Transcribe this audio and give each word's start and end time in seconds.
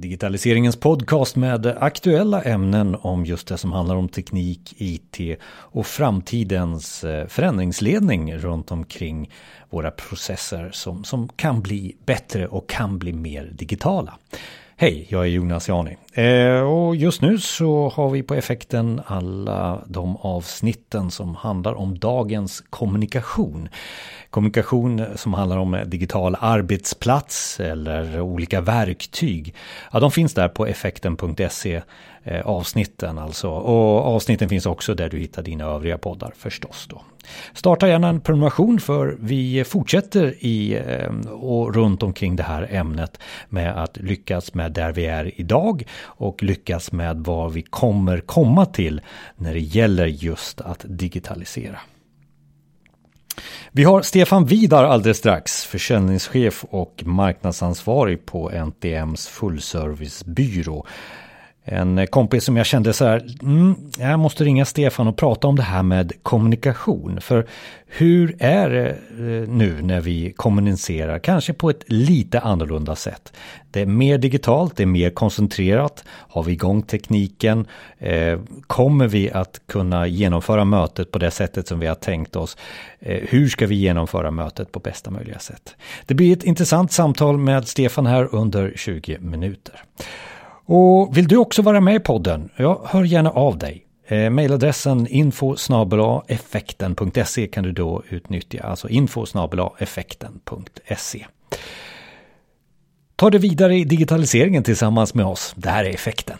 Digitaliseringens 0.00 0.76
podcast 0.76 1.36
med 1.36 1.66
aktuella 1.66 2.42
ämnen 2.42 2.96
om 3.00 3.24
just 3.24 3.48
det 3.48 3.58
som 3.58 3.72
handlar 3.72 3.96
om 3.96 4.08
teknik, 4.08 4.74
IT 4.76 5.38
och 5.50 5.86
framtidens 5.86 7.04
eh, 7.04 7.26
förändringsledning 7.26 8.36
runt 8.36 8.70
omkring 8.70 9.30
våra 9.70 9.90
processer 9.90 10.70
som, 10.72 11.04
som 11.04 11.28
kan 11.28 11.60
bli 11.60 11.96
bättre 12.06 12.46
och 12.46 12.68
kan 12.68 12.98
bli 12.98 13.12
mer 13.12 13.44
digitala. 13.44 14.18
Hej, 14.80 15.06
jag 15.08 15.22
är 15.22 15.28
Jonas 15.28 15.68
Jani. 15.68 15.96
Eh, 16.12 16.60
och 16.60 16.96
just 16.96 17.22
nu 17.22 17.38
så 17.38 17.88
har 17.88 18.10
vi 18.10 18.22
på 18.22 18.34
effekten 18.34 19.00
alla 19.06 19.84
de 19.86 20.16
avsnitten 20.16 21.10
som 21.10 21.34
handlar 21.34 21.74
om 21.74 21.98
dagens 21.98 22.64
kommunikation. 22.70 23.68
Kommunikation 24.30 25.04
som 25.16 25.34
handlar 25.34 25.58
om 25.58 25.82
digital 25.86 26.36
arbetsplats 26.40 27.60
eller 27.60 28.20
olika 28.20 28.60
verktyg. 28.60 29.54
Ja, 29.92 30.00
de 30.00 30.10
finns 30.10 30.34
där 30.34 30.48
på 30.48 30.66
effekten.se 30.66 31.82
eh, 32.22 32.46
avsnitten 32.46 33.18
alltså. 33.18 33.48
Och 33.50 34.06
avsnitten 34.06 34.48
finns 34.48 34.66
också 34.66 34.94
där 34.94 35.08
du 35.08 35.18
hittar 35.18 35.42
dina 35.42 35.64
övriga 35.64 35.98
poddar 35.98 36.32
förstås 36.36 36.86
då. 36.90 37.02
Starta 37.52 37.88
gärna 37.88 38.08
en 38.08 38.20
prenumeration 38.20 38.80
för 38.80 39.16
vi 39.20 39.64
fortsätter 39.64 40.34
i 40.38 40.74
eh, 40.74 41.30
och 41.30 41.74
runt 41.74 42.02
omkring 42.02 42.36
det 42.36 42.42
här 42.42 42.68
ämnet 42.70 43.20
med 43.48 43.82
att 43.82 43.96
lyckas 43.96 44.54
med 44.54 44.72
där 44.72 44.92
vi 44.92 45.06
är 45.06 45.40
idag 45.40 45.84
och 46.02 46.42
lyckas 46.42 46.92
med 46.92 47.16
vad 47.16 47.52
vi 47.52 47.62
kommer 47.62 48.20
komma 48.20 48.66
till 48.66 49.00
när 49.36 49.54
det 49.54 49.60
gäller 49.60 50.06
just 50.06 50.60
att 50.60 50.84
digitalisera. 50.88 51.78
Vi 53.72 53.84
har 53.84 54.02
Stefan 54.02 54.46
Vidar 54.46 54.84
alldeles 54.84 55.18
strax, 55.18 55.64
försäljningschef 55.64 56.64
och 56.70 57.02
marknadsansvarig 57.06 58.26
på 58.26 58.50
NTMs 58.50 59.28
fullservicebyrå. 59.28 60.86
En 61.70 62.06
kompis 62.06 62.44
som 62.44 62.56
jag 62.56 62.66
kände 62.66 62.92
så 62.92 63.04
här, 63.04 63.26
mm, 63.42 63.74
jag 63.98 64.18
måste 64.18 64.44
ringa 64.44 64.64
Stefan 64.64 65.08
och 65.08 65.16
prata 65.16 65.48
om 65.48 65.56
det 65.56 65.62
här 65.62 65.82
med 65.82 66.12
kommunikation. 66.22 67.20
För 67.20 67.46
hur 67.86 68.36
är 68.38 68.70
det 68.70 68.88
eh, 68.88 69.48
nu 69.48 69.82
när 69.82 70.00
vi 70.00 70.32
kommunicerar, 70.36 71.18
kanske 71.18 71.52
på 71.52 71.70
ett 71.70 71.82
lite 71.86 72.40
annorlunda 72.40 72.96
sätt? 72.96 73.32
Det 73.70 73.80
är 73.80 73.86
mer 73.86 74.18
digitalt, 74.18 74.76
det 74.76 74.82
är 74.82 74.86
mer 74.86 75.10
koncentrerat. 75.10 76.04
Har 76.08 76.42
vi 76.42 76.52
igång 76.52 76.82
tekniken? 76.82 77.66
Eh, 77.98 78.40
kommer 78.66 79.08
vi 79.08 79.30
att 79.30 79.60
kunna 79.66 80.06
genomföra 80.06 80.64
mötet 80.64 81.10
på 81.10 81.18
det 81.18 81.30
sättet 81.30 81.68
som 81.68 81.78
vi 81.78 81.86
har 81.86 81.94
tänkt 81.94 82.36
oss? 82.36 82.56
Eh, 83.00 83.20
hur 83.28 83.48
ska 83.48 83.66
vi 83.66 83.74
genomföra 83.74 84.30
mötet 84.30 84.72
på 84.72 84.80
bästa 84.80 85.10
möjliga 85.10 85.38
sätt? 85.38 85.76
Det 86.06 86.14
blir 86.14 86.32
ett 86.32 86.44
intressant 86.44 86.92
samtal 86.92 87.38
med 87.38 87.68
Stefan 87.68 88.06
här 88.06 88.34
under 88.34 88.72
20 88.76 89.18
minuter. 89.18 89.84
Och 90.70 91.16
vill 91.16 91.28
du 91.28 91.36
också 91.36 91.62
vara 91.62 91.80
med 91.80 91.94
i 91.94 92.00
podden? 92.00 92.50
Ja, 92.56 92.82
hör 92.86 93.04
gärna 93.04 93.30
av 93.30 93.58
dig. 93.58 93.86
Eh, 94.06 94.30
mailadressen 94.30 95.06
info 95.06 95.56
effekten.se 96.28 97.46
kan 97.46 97.64
du 97.64 97.72
då 97.72 98.02
utnyttja, 98.08 98.62
alltså 98.62 98.88
info 98.88 99.26
effekten.se. 99.78 101.26
Ta 103.16 103.30
det 103.30 103.38
vidare 103.38 103.76
i 103.76 103.84
digitaliseringen 103.84 104.62
tillsammans 104.62 105.14
med 105.14 105.26
oss. 105.26 105.54
Det 105.56 105.70
här 105.70 105.84
är 105.84 105.90
effekten. 105.90 106.38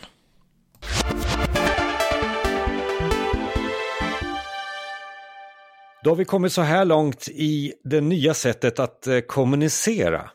Då 6.04 6.10
har 6.10 6.16
vi 6.16 6.24
kommit 6.24 6.52
så 6.52 6.62
här 6.62 6.84
långt 6.84 7.28
i 7.28 7.72
det 7.84 8.00
nya 8.00 8.34
sättet 8.34 8.78
att 8.78 9.06
eh, 9.06 9.18
kommunicera. 9.18 10.30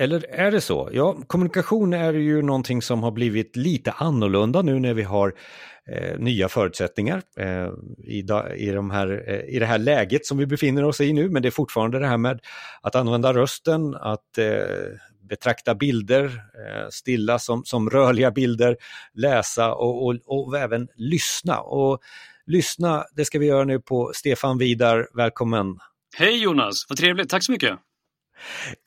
Eller 0.00 0.26
är 0.30 0.50
det 0.50 0.60
så? 0.60 0.88
Ja, 0.92 1.16
kommunikation 1.26 1.92
är 1.92 2.12
ju 2.12 2.42
någonting 2.42 2.82
som 2.82 3.02
har 3.02 3.10
blivit 3.10 3.56
lite 3.56 3.92
annorlunda 3.92 4.62
nu 4.62 4.78
när 4.78 4.94
vi 4.94 5.02
har 5.02 5.34
eh, 5.86 6.18
nya 6.18 6.48
förutsättningar 6.48 7.22
eh, 7.36 7.68
i, 7.98 8.26
i, 8.56 8.70
de 8.70 8.90
här, 8.90 9.24
eh, 9.26 9.54
i 9.54 9.58
det 9.58 9.66
här 9.66 9.78
läget 9.78 10.26
som 10.26 10.38
vi 10.38 10.46
befinner 10.46 10.84
oss 10.84 11.00
i 11.00 11.12
nu. 11.12 11.28
Men 11.28 11.42
det 11.42 11.48
är 11.48 11.50
fortfarande 11.50 11.98
det 11.98 12.06
här 12.06 12.16
med 12.16 12.40
att 12.80 12.94
använda 12.94 13.32
rösten, 13.32 13.94
att 13.94 14.38
eh, 14.38 14.46
betrakta 15.28 15.74
bilder, 15.74 16.24
eh, 16.24 16.88
stilla 16.90 17.38
som, 17.38 17.64
som 17.64 17.90
rörliga 17.90 18.30
bilder, 18.30 18.76
läsa 19.14 19.74
och, 19.74 20.06
och, 20.06 20.16
och 20.26 20.58
även 20.58 20.88
lyssna. 20.96 21.60
Och 21.60 22.00
lyssna, 22.46 23.04
det 23.16 23.24
ska 23.24 23.38
vi 23.38 23.46
göra 23.46 23.64
nu 23.64 23.80
på 23.80 24.12
Stefan 24.14 24.58
Vidar. 24.58 25.08
Välkommen! 25.14 25.78
Hej 26.16 26.42
Jonas, 26.42 26.86
vad 26.88 26.98
trevligt, 26.98 27.28
tack 27.28 27.42
så 27.42 27.52
mycket! 27.52 27.78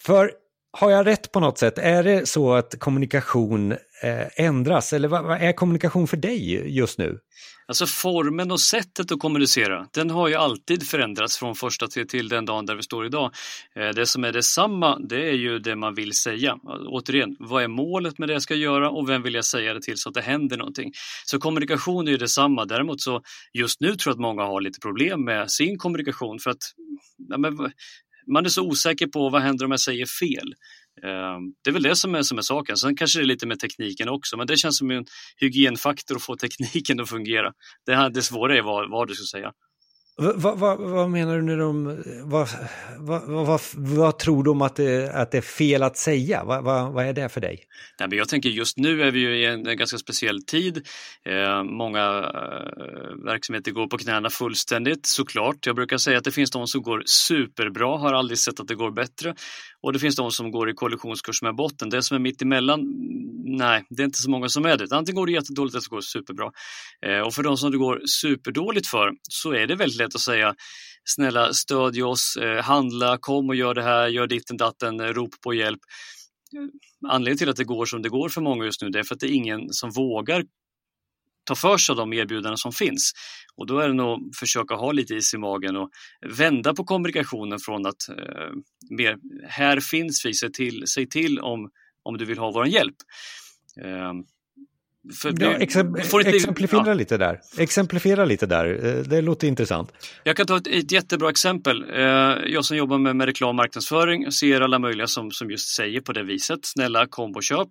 För 0.03 0.42
har 0.77 0.91
jag 0.91 1.07
rätt 1.07 1.31
på 1.31 1.39
något 1.39 1.57
sätt? 1.57 1.77
Är 1.77 2.03
det 2.03 2.29
så 2.29 2.53
att 2.53 2.79
kommunikation 2.79 3.71
eh, 3.71 4.45
ändras? 4.45 4.93
Eller 4.93 5.07
vad, 5.07 5.23
vad, 5.23 5.41
är 5.41 5.53
kommunikation 5.53 6.07
för 6.07 6.17
dig 6.17 6.75
just 6.77 6.97
nu? 6.97 7.19
Alltså 7.67 7.85
formen 7.85 8.51
och 8.51 8.59
sättet 8.59 9.11
att 9.11 9.19
kommunicera, 9.19 9.87
den 9.93 10.09
har 10.09 10.27
ju 10.27 10.35
alltid 10.35 10.87
förändrats 10.87 11.37
från 11.37 11.55
första 11.55 11.87
till, 11.87 12.07
till 12.07 12.29
den 12.29 12.45
dagen 12.45 12.65
där 12.65 12.75
vi 12.75 12.83
står 12.83 13.05
idag. 13.05 13.31
Eh, 13.75 13.89
det 13.89 14.05
som 14.05 14.23
är 14.23 14.31
detsamma, 14.31 14.99
det 15.09 15.29
är 15.29 15.33
ju 15.33 15.59
det 15.59 15.75
man 15.75 15.95
vill 15.95 16.13
säga. 16.13 16.57
Återigen, 16.87 17.35
vad 17.39 17.63
är 17.63 17.67
målet 17.67 18.19
med 18.19 18.29
det 18.29 18.33
jag 18.33 18.41
ska 18.41 18.55
göra 18.55 18.89
och 18.89 19.09
vem 19.09 19.23
vill 19.23 19.33
jag 19.33 19.45
säga 19.45 19.73
det 19.73 19.81
till 19.81 19.97
så 19.97 20.09
att 20.09 20.15
det 20.15 20.21
händer 20.21 20.57
någonting? 20.57 20.91
Så 21.25 21.39
kommunikation 21.39 22.07
är 22.07 22.11
ju 22.11 22.17
detsamma. 22.17 22.65
Däremot 22.65 23.01
så 23.01 23.21
just 23.53 23.81
nu 23.81 23.95
tror 23.95 24.11
jag 24.11 24.13
att 24.13 24.21
många 24.21 24.43
har 24.43 24.61
lite 24.61 24.79
problem 24.79 25.25
med 25.25 25.51
sin 25.51 25.77
kommunikation 25.77 26.39
för 26.39 26.49
att 26.51 26.63
ja, 27.29 27.37
men, 27.37 27.57
man 28.27 28.45
är 28.45 28.49
så 28.49 28.61
osäker 28.61 29.07
på 29.07 29.29
vad 29.29 29.41
händer 29.41 29.65
om 29.65 29.71
jag 29.71 29.79
säger 29.79 30.05
fel. 30.05 30.53
Ehm, 31.03 31.53
det 31.63 31.69
är 31.69 31.71
väl 31.71 31.83
det 31.83 31.95
som 31.95 32.15
är, 32.15 32.21
som 32.21 32.37
är 32.37 32.41
saken. 32.41 32.77
Sen 32.77 32.95
kanske 32.95 33.19
det 33.19 33.23
är 33.23 33.27
lite 33.27 33.47
med 33.47 33.59
tekniken 33.59 34.09
också, 34.09 34.37
men 34.37 34.47
det 34.47 34.57
känns 34.57 34.77
som 34.77 34.91
en 34.91 35.05
hygienfaktor 35.37 36.15
att 36.15 36.23
få 36.23 36.35
tekniken 36.35 36.99
att 36.99 37.09
fungera. 37.09 37.51
Det, 37.85 37.95
här, 37.95 38.09
det 38.09 38.21
svåra 38.21 38.57
är 38.57 38.61
vad, 38.61 38.91
vad 38.91 39.07
du 39.07 39.15
ska 39.15 39.37
säga. 39.37 39.51
Vad, 40.15 40.59
vad, 40.59 40.79
vad, 40.79 41.09
menar 41.09 41.35
du 41.35 41.41
när 41.41 41.57
de, 41.57 42.03
vad, 42.23 42.49
vad, 43.27 43.61
vad, 43.75 44.19
tror 44.19 44.43
de 44.43 44.61
att 44.61 44.75
det, 44.75 45.11
att 45.13 45.31
det 45.31 45.37
är 45.37 45.41
fel 45.41 45.83
att 45.83 45.97
säga? 45.97 46.43
Vad, 46.43 47.05
är 47.05 47.13
det 47.13 47.29
för 47.29 47.41
dig? 47.41 47.59
Nej, 47.99 48.09
men 48.09 48.17
jag 48.17 48.29
tänker 48.29 48.49
just 48.49 48.77
nu 48.77 49.03
är 49.03 49.11
vi 49.11 49.19
ju 49.19 49.35
i 49.37 49.45
en, 49.45 49.67
en 49.67 49.77
ganska 49.77 49.97
speciell 49.97 50.43
tid. 50.43 50.87
Eh, 51.25 51.63
många 51.63 51.99
eh, 51.99 53.25
verksamheter 53.25 53.71
går 53.71 53.87
på 53.87 53.97
knäna 53.97 54.29
fullständigt 54.29 55.05
såklart. 55.05 55.65
Jag 55.65 55.75
brukar 55.75 55.97
säga 55.97 56.17
att 56.17 56.23
det 56.23 56.31
finns 56.31 56.51
de 56.51 56.67
som 56.67 56.81
går 56.81 57.03
superbra, 57.05 57.97
har 57.97 58.13
aldrig 58.13 58.37
sett 58.37 58.59
att 58.59 58.67
det 58.67 58.75
går 58.75 58.91
bättre. 58.91 59.35
Och 59.83 59.93
det 59.93 59.99
finns 59.99 60.15
de 60.15 60.31
som 60.31 60.51
går 60.51 60.69
i 60.69 60.73
kollisionskurs 60.73 61.41
med 61.41 61.55
botten. 61.55 61.89
Det 61.89 62.03
som 62.03 62.15
är 62.15 62.19
mitt 62.19 62.41
emellan, 62.41 62.79
nej, 63.45 63.85
det 63.89 64.03
är 64.03 64.05
inte 64.05 64.21
så 64.21 64.29
många 64.29 64.49
som 64.49 64.65
är 64.65 64.77
det. 64.77 64.95
Antingen 64.95 65.15
går 65.15 65.25
det 65.25 65.31
jättedåligt 65.31 65.73
eller 65.73 65.81
så 65.81 65.89
går 65.89 65.97
det 65.97 66.03
superbra. 66.03 66.51
Eh, 67.05 67.19
och 67.19 67.33
för 67.33 67.43
de 67.43 67.57
som 67.57 67.71
det 67.71 67.77
går 67.77 68.01
superdåligt 68.05 68.87
för 68.87 69.11
så 69.29 69.53
är 69.53 69.67
det 69.67 69.75
väldigt 69.75 69.97
lätt 69.97 70.15
att 70.15 70.21
säga 70.21 70.55
snälla 71.05 71.53
stödj 71.53 72.03
oss, 72.03 72.37
eh, 72.37 72.63
handla, 72.63 73.17
kom 73.17 73.49
och 73.49 73.55
gör 73.55 73.73
det 73.73 73.83
här, 73.83 74.07
gör 74.07 74.27
ditten 74.27 74.57
datten, 74.57 74.99
eh, 74.99 75.07
rop 75.07 75.41
på 75.43 75.53
hjälp. 75.53 75.79
Eh, 76.57 77.11
anledningen 77.11 77.37
till 77.37 77.49
att 77.49 77.55
det 77.55 77.63
går 77.63 77.85
som 77.85 78.01
det 78.01 78.09
går 78.09 78.29
för 78.29 78.41
många 78.41 78.65
just 78.65 78.81
nu 78.81 78.89
det 78.89 78.99
är 78.99 79.03
för 79.03 79.15
att 79.15 79.19
det 79.19 79.27
är 79.27 79.35
ingen 79.35 79.67
som 79.69 79.91
vågar 79.91 80.43
ta 81.43 81.55
för 81.55 81.77
sig 81.77 81.93
av 81.93 81.97
de 81.97 82.13
erbjudanden 82.13 82.57
som 82.57 82.71
finns. 82.71 83.11
Och 83.55 83.67
då 83.67 83.79
är 83.79 83.87
det 83.87 83.93
nog 83.93 84.13
att 84.13 84.37
försöka 84.39 84.75
ha 84.75 84.91
lite 84.91 85.13
is 85.13 85.33
i 85.33 85.37
magen 85.37 85.75
och 85.75 85.89
vända 86.37 86.73
på 86.73 86.83
kommunikationen 86.83 87.59
från 87.59 87.85
att 87.85 88.09
eh, 88.09 88.51
mer, 88.89 89.17
här 89.47 89.79
finns 89.79 90.25
vi, 90.25 90.33
säg 90.33 90.51
till, 90.51 90.83
säg 90.87 91.09
till 91.09 91.39
om, 91.39 91.69
om 92.03 92.17
du 92.17 92.25
vill 92.25 92.37
ha 92.37 92.51
vår 92.51 92.67
hjälp. 92.67 92.95
Eh, 93.83 94.13
för, 95.11 95.33
ja, 95.39 95.51
exemplifiera 95.51 96.87
ja. 96.87 96.93
lite 96.93 97.17
där. 97.17 97.39
Exemplifiera 97.57 98.25
lite 98.25 98.45
där. 98.45 98.85
Eh, 98.85 99.03
det 99.03 99.21
låter 99.21 99.47
intressant. 99.47 99.91
Jag 100.23 100.37
kan 100.37 100.45
ta 100.45 100.57
ett, 100.57 100.67
ett 100.67 100.91
jättebra 100.91 101.29
exempel. 101.29 101.85
Eh, 101.93 102.01
jag 102.45 102.65
som 102.65 102.77
jobbar 102.77 102.97
med, 102.97 103.15
med 103.15 103.25
reklam 103.25 103.49
och 103.49 103.55
marknadsföring 103.55 104.31
ser 104.31 104.61
alla 104.61 104.79
möjliga 104.79 105.07
som, 105.07 105.31
som 105.31 105.51
just 105.51 105.75
säger 105.75 106.01
på 106.01 106.13
det 106.13 106.23
viset. 106.23 106.59
Snälla 106.65 107.07
kom 107.07 107.35
och 107.35 107.43
köp. 107.43 107.67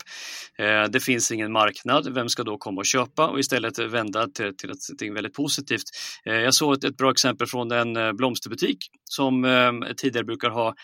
Eh, 0.58 0.90
det 0.90 1.00
finns 1.00 1.32
ingen 1.32 1.52
marknad. 1.52 2.14
Vem 2.14 2.28
ska 2.28 2.42
då 2.42 2.58
komma 2.58 2.78
och 2.78 2.86
köpa? 2.86 3.28
Och 3.28 3.40
istället 3.40 3.78
vända 3.78 4.26
till, 4.26 4.56
till 4.56 4.68
något 4.68 5.16
väldigt 5.16 5.34
positivt. 5.34 5.84
Jag 6.24 6.54
såg 6.54 6.74
ett, 6.74 6.84
ett 6.84 6.96
bra 6.96 7.10
exempel 7.10 7.46
från 7.46 7.72
en 7.72 8.16
blomsterbutik 8.16 8.78
som 9.04 9.44
tidigare 9.96 10.24
brukar 10.24 10.50
ha 10.50 10.74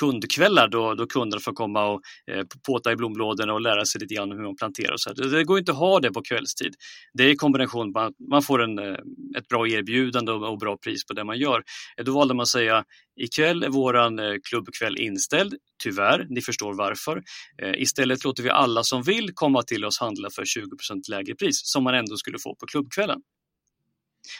kundkvällar 0.00 0.68
då, 0.68 0.94
då 0.94 1.06
kunderna 1.06 1.40
får 1.40 1.52
komma 1.52 1.86
och 1.86 2.00
eh, 2.30 2.44
påta 2.66 2.92
i 2.92 2.96
blomlådorna 2.96 3.54
och 3.54 3.60
lära 3.60 3.84
sig 3.84 4.00
lite 4.00 4.14
grann 4.14 4.32
hur 4.32 4.42
man 4.42 4.56
planterar. 4.56 4.92
Och 4.92 5.00
så 5.00 5.12
det, 5.12 5.30
det, 5.30 5.44
går 5.44 5.58
inte 5.58 5.72
att 5.72 5.78
ha 5.78 6.00
det 6.00 6.12
på 6.12 6.22
kvällstid. 6.22 6.74
Det 7.12 7.22
är 7.24 7.28
i 7.28 7.36
kombination, 7.36 7.96
att 7.96 8.14
man 8.30 8.42
får 8.42 8.62
en, 8.62 8.78
eh, 8.78 8.96
ett 9.38 9.48
bra 9.48 9.68
erbjudande 9.68 10.32
och, 10.32 10.48
och, 10.48 10.58
bra 10.58 10.76
pris 10.76 11.06
på 11.06 11.12
det 11.12 11.24
man 11.24 11.38
gör. 11.38 11.62
Eh, 11.98 12.04
då 12.04 12.12
valde 12.12 12.34
man 12.34 12.42
att 12.42 12.48
säga 12.48 12.84
ikväll 13.20 13.62
är 13.62 13.68
våran 13.68 14.18
eh, 14.18 14.34
klubbkväll 14.50 14.98
inställd. 14.98 15.54
Tyvärr, 15.82 16.26
ni 16.28 16.40
förstår 16.40 16.74
varför. 16.74 17.22
Eh, 17.62 17.82
istället 17.82 18.24
låter 18.24 18.42
vi 18.42 18.50
alla 18.50 18.82
som 18.82 19.02
vill 19.02 19.30
komma 19.34 19.62
till 19.62 19.84
oss 19.84 19.98
handla 20.00 20.28
för 20.30 20.44
20% 20.44 21.10
lägre 21.10 21.34
pris 21.34 21.60
som 21.64 21.84
man 21.84 21.94
ändå 21.94 22.16
skulle 22.16 22.38
få 22.38 22.54
på 22.54 22.66
klubbkvällen. 22.66 23.20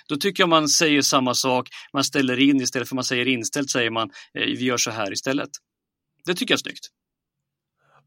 Då 0.08 0.16
tycker 0.16 0.42
jag 0.42 0.48
man 0.48 0.68
säger 0.68 1.02
samma 1.02 1.34
sak, 1.34 1.68
man 1.92 2.04
ställer 2.04 2.40
in 2.40 2.60
istället 2.60 2.88
för 2.88 2.94
man 2.94 3.04
säger 3.04 3.28
inställt 3.28 3.70
säger 3.70 3.90
man 3.90 4.10
eh, 4.38 4.46
vi 4.46 4.64
gör 4.64 4.76
så 4.76 4.90
här 4.90 5.12
istället. 5.12 5.50
Det 6.24 6.34
tycker 6.34 6.52
jag 6.52 6.58
är 6.58 6.62
snyggt. 6.62 6.88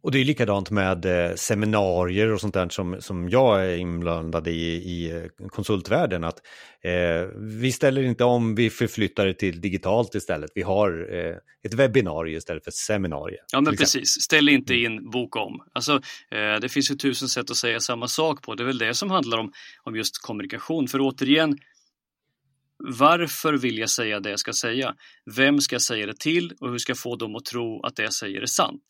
Och 0.04 0.12
det 0.12 0.19
är 0.19 0.25
likadant 0.25 0.72
med 0.72 1.06
eh, 1.06 1.36
seminarier 1.36 2.31
och 2.31 2.42
sånt 2.42 2.54
där 2.54 2.69
som, 2.69 3.01
som 3.01 3.30
jag 3.30 3.66
är 3.66 3.78
inblandad 3.78 4.48
i 4.48 4.51
i 4.51 5.12
eh, 5.12 5.48
konsultvärlden. 5.48 6.24
Att, 6.24 6.38
eh, 6.83 7.28
vi 7.38 7.72
ställer 7.72 8.04
inte 8.04 8.24
om, 8.24 8.56
vi 8.56 8.69
förflyttar 8.69 9.25
det 9.25 9.33
till 9.33 9.62
digitalt 9.62 10.16
istället. 10.16 10.51
Vi 10.56 10.62
har 10.62 11.16
eh, 11.16 11.36
ett 11.63 11.74
webbinarie 11.74 12.38
istället 12.38 12.63
för 12.63 12.72
seminarier. 12.72 13.39
Ja 13.51 13.62
men 13.62 13.78
precis, 13.78 14.10
ställ 14.10 14.50
inte 14.50 14.74
mm. 14.74 14.92
in, 14.92 15.10
boka 15.10 15.39
om. 15.39 15.63
Alltså, 15.74 15.94
eh, 16.31 16.60
det 16.62 16.69
finns 16.69 16.92
ju 16.92 16.95
tusen 16.95 17.30
sätt 17.30 17.51
att 17.51 17.57
säga 17.57 17.80
samma 17.80 18.07
sak 18.07 18.42
på. 18.42 18.56
Det 18.56 18.63
är 18.63 18.68
väl 18.68 18.78
det 18.78 18.94
som 18.94 19.12
handlar 19.12 19.38
om, 19.38 19.51
om 19.83 19.95
just 19.95 20.22
kommunikation. 20.22 20.88
För 20.88 21.00
återigen, 21.01 21.57
varför 22.83 23.54
vill 23.54 23.78
jag 23.78 23.89
säga 23.89 24.19
det 24.19 24.30
jag 24.30 24.39
ska 24.39 24.54
säga? 24.54 24.95
Vem 25.36 25.62
ska 25.62 25.75
jag 25.75 25.81
säga 25.81 26.06
det 26.06 26.19
till 26.19 26.54
och 26.60 26.69
hur 26.69 26.78
ska 26.78 26.92
jag 26.92 27.00
få 27.00 27.16
dem 27.16 27.36
att 27.36 27.45
tro 27.45 27.81
att 27.86 27.95
det 27.95 28.04
jag 28.04 28.13
säger 28.13 28.42
är 28.42 28.45
sant? 28.45 28.83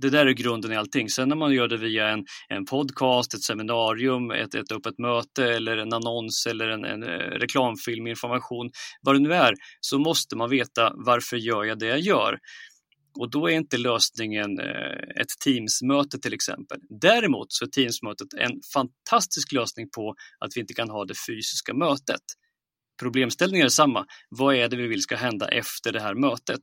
Det 0.00 0.10
där 0.10 0.26
är 0.26 0.32
grunden 0.32 0.72
i 0.72 0.76
allting. 0.76 1.08
Sen 1.08 1.28
när 1.28 1.36
man 1.36 1.52
gör 1.52 1.68
det 1.68 1.76
via 1.76 2.08
en, 2.08 2.24
en 2.48 2.64
podcast, 2.64 3.34
ett 3.34 3.42
seminarium, 3.42 4.30
ett, 4.30 4.54
ett 4.54 4.72
öppet 4.72 4.98
möte 4.98 5.44
eller 5.54 5.76
en 5.76 5.92
annons 5.92 6.46
eller 6.50 6.68
en, 6.68 6.84
en 6.84 7.02
eh, 7.02 7.08
reklamfilm, 7.18 8.06
information, 8.06 8.70
vad 9.02 9.14
det 9.14 9.20
nu 9.20 9.34
är, 9.34 9.54
så 9.80 9.98
måste 9.98 10.36
man 10.36 10.50
veta 10.50 10.92
varför 10.94 11.36
gör 11.36 11.64
jag 11.64 11.78
det 11.78 11.86
jag 11.86 12.00
gör? 12.00 12.38
Och 13.20 13.30
då 13.30 13.50
är 13.50 13.54
inte 13.54 13.78
lösningen 13.78 14.60
eh, 14.60 15.20
ett 15.20 15.28
Teamsmöte 15.44 16.18
till 16.18 16.34
exempel. 16.34 16.78
Däremot 17.00 17.46
så 17.48 17.64
är 17.64 17.68
Teamsmötet 17.68 18.28
en 18.38 18.60
fantastisk 18.74 19.52
lösning 19.52 19.88
på 19.96 20.14
att 20.38 20.50
vi 20.54 20.60
inte 20.60 20.74
kan 20.74 20.90
ha 20.90 21.04
det 21.04 21.14
fysiska 21.28 21.74
mötet 21.74 22.22
problemställningen 23.00 23.64
är 23.64 23.68
samma. 23.68 24.06
Vad 24.28 24.54
är 24.54 24.68
det 24.68 24.76
vi 24.76 24.86
vill 24.86 25.02
ska 25.02 25.16
hända 25.16 25.48
efter 25.48 25.92
det 25.92 26.00
här 26.00 26.14
mötet? 26.14 26.60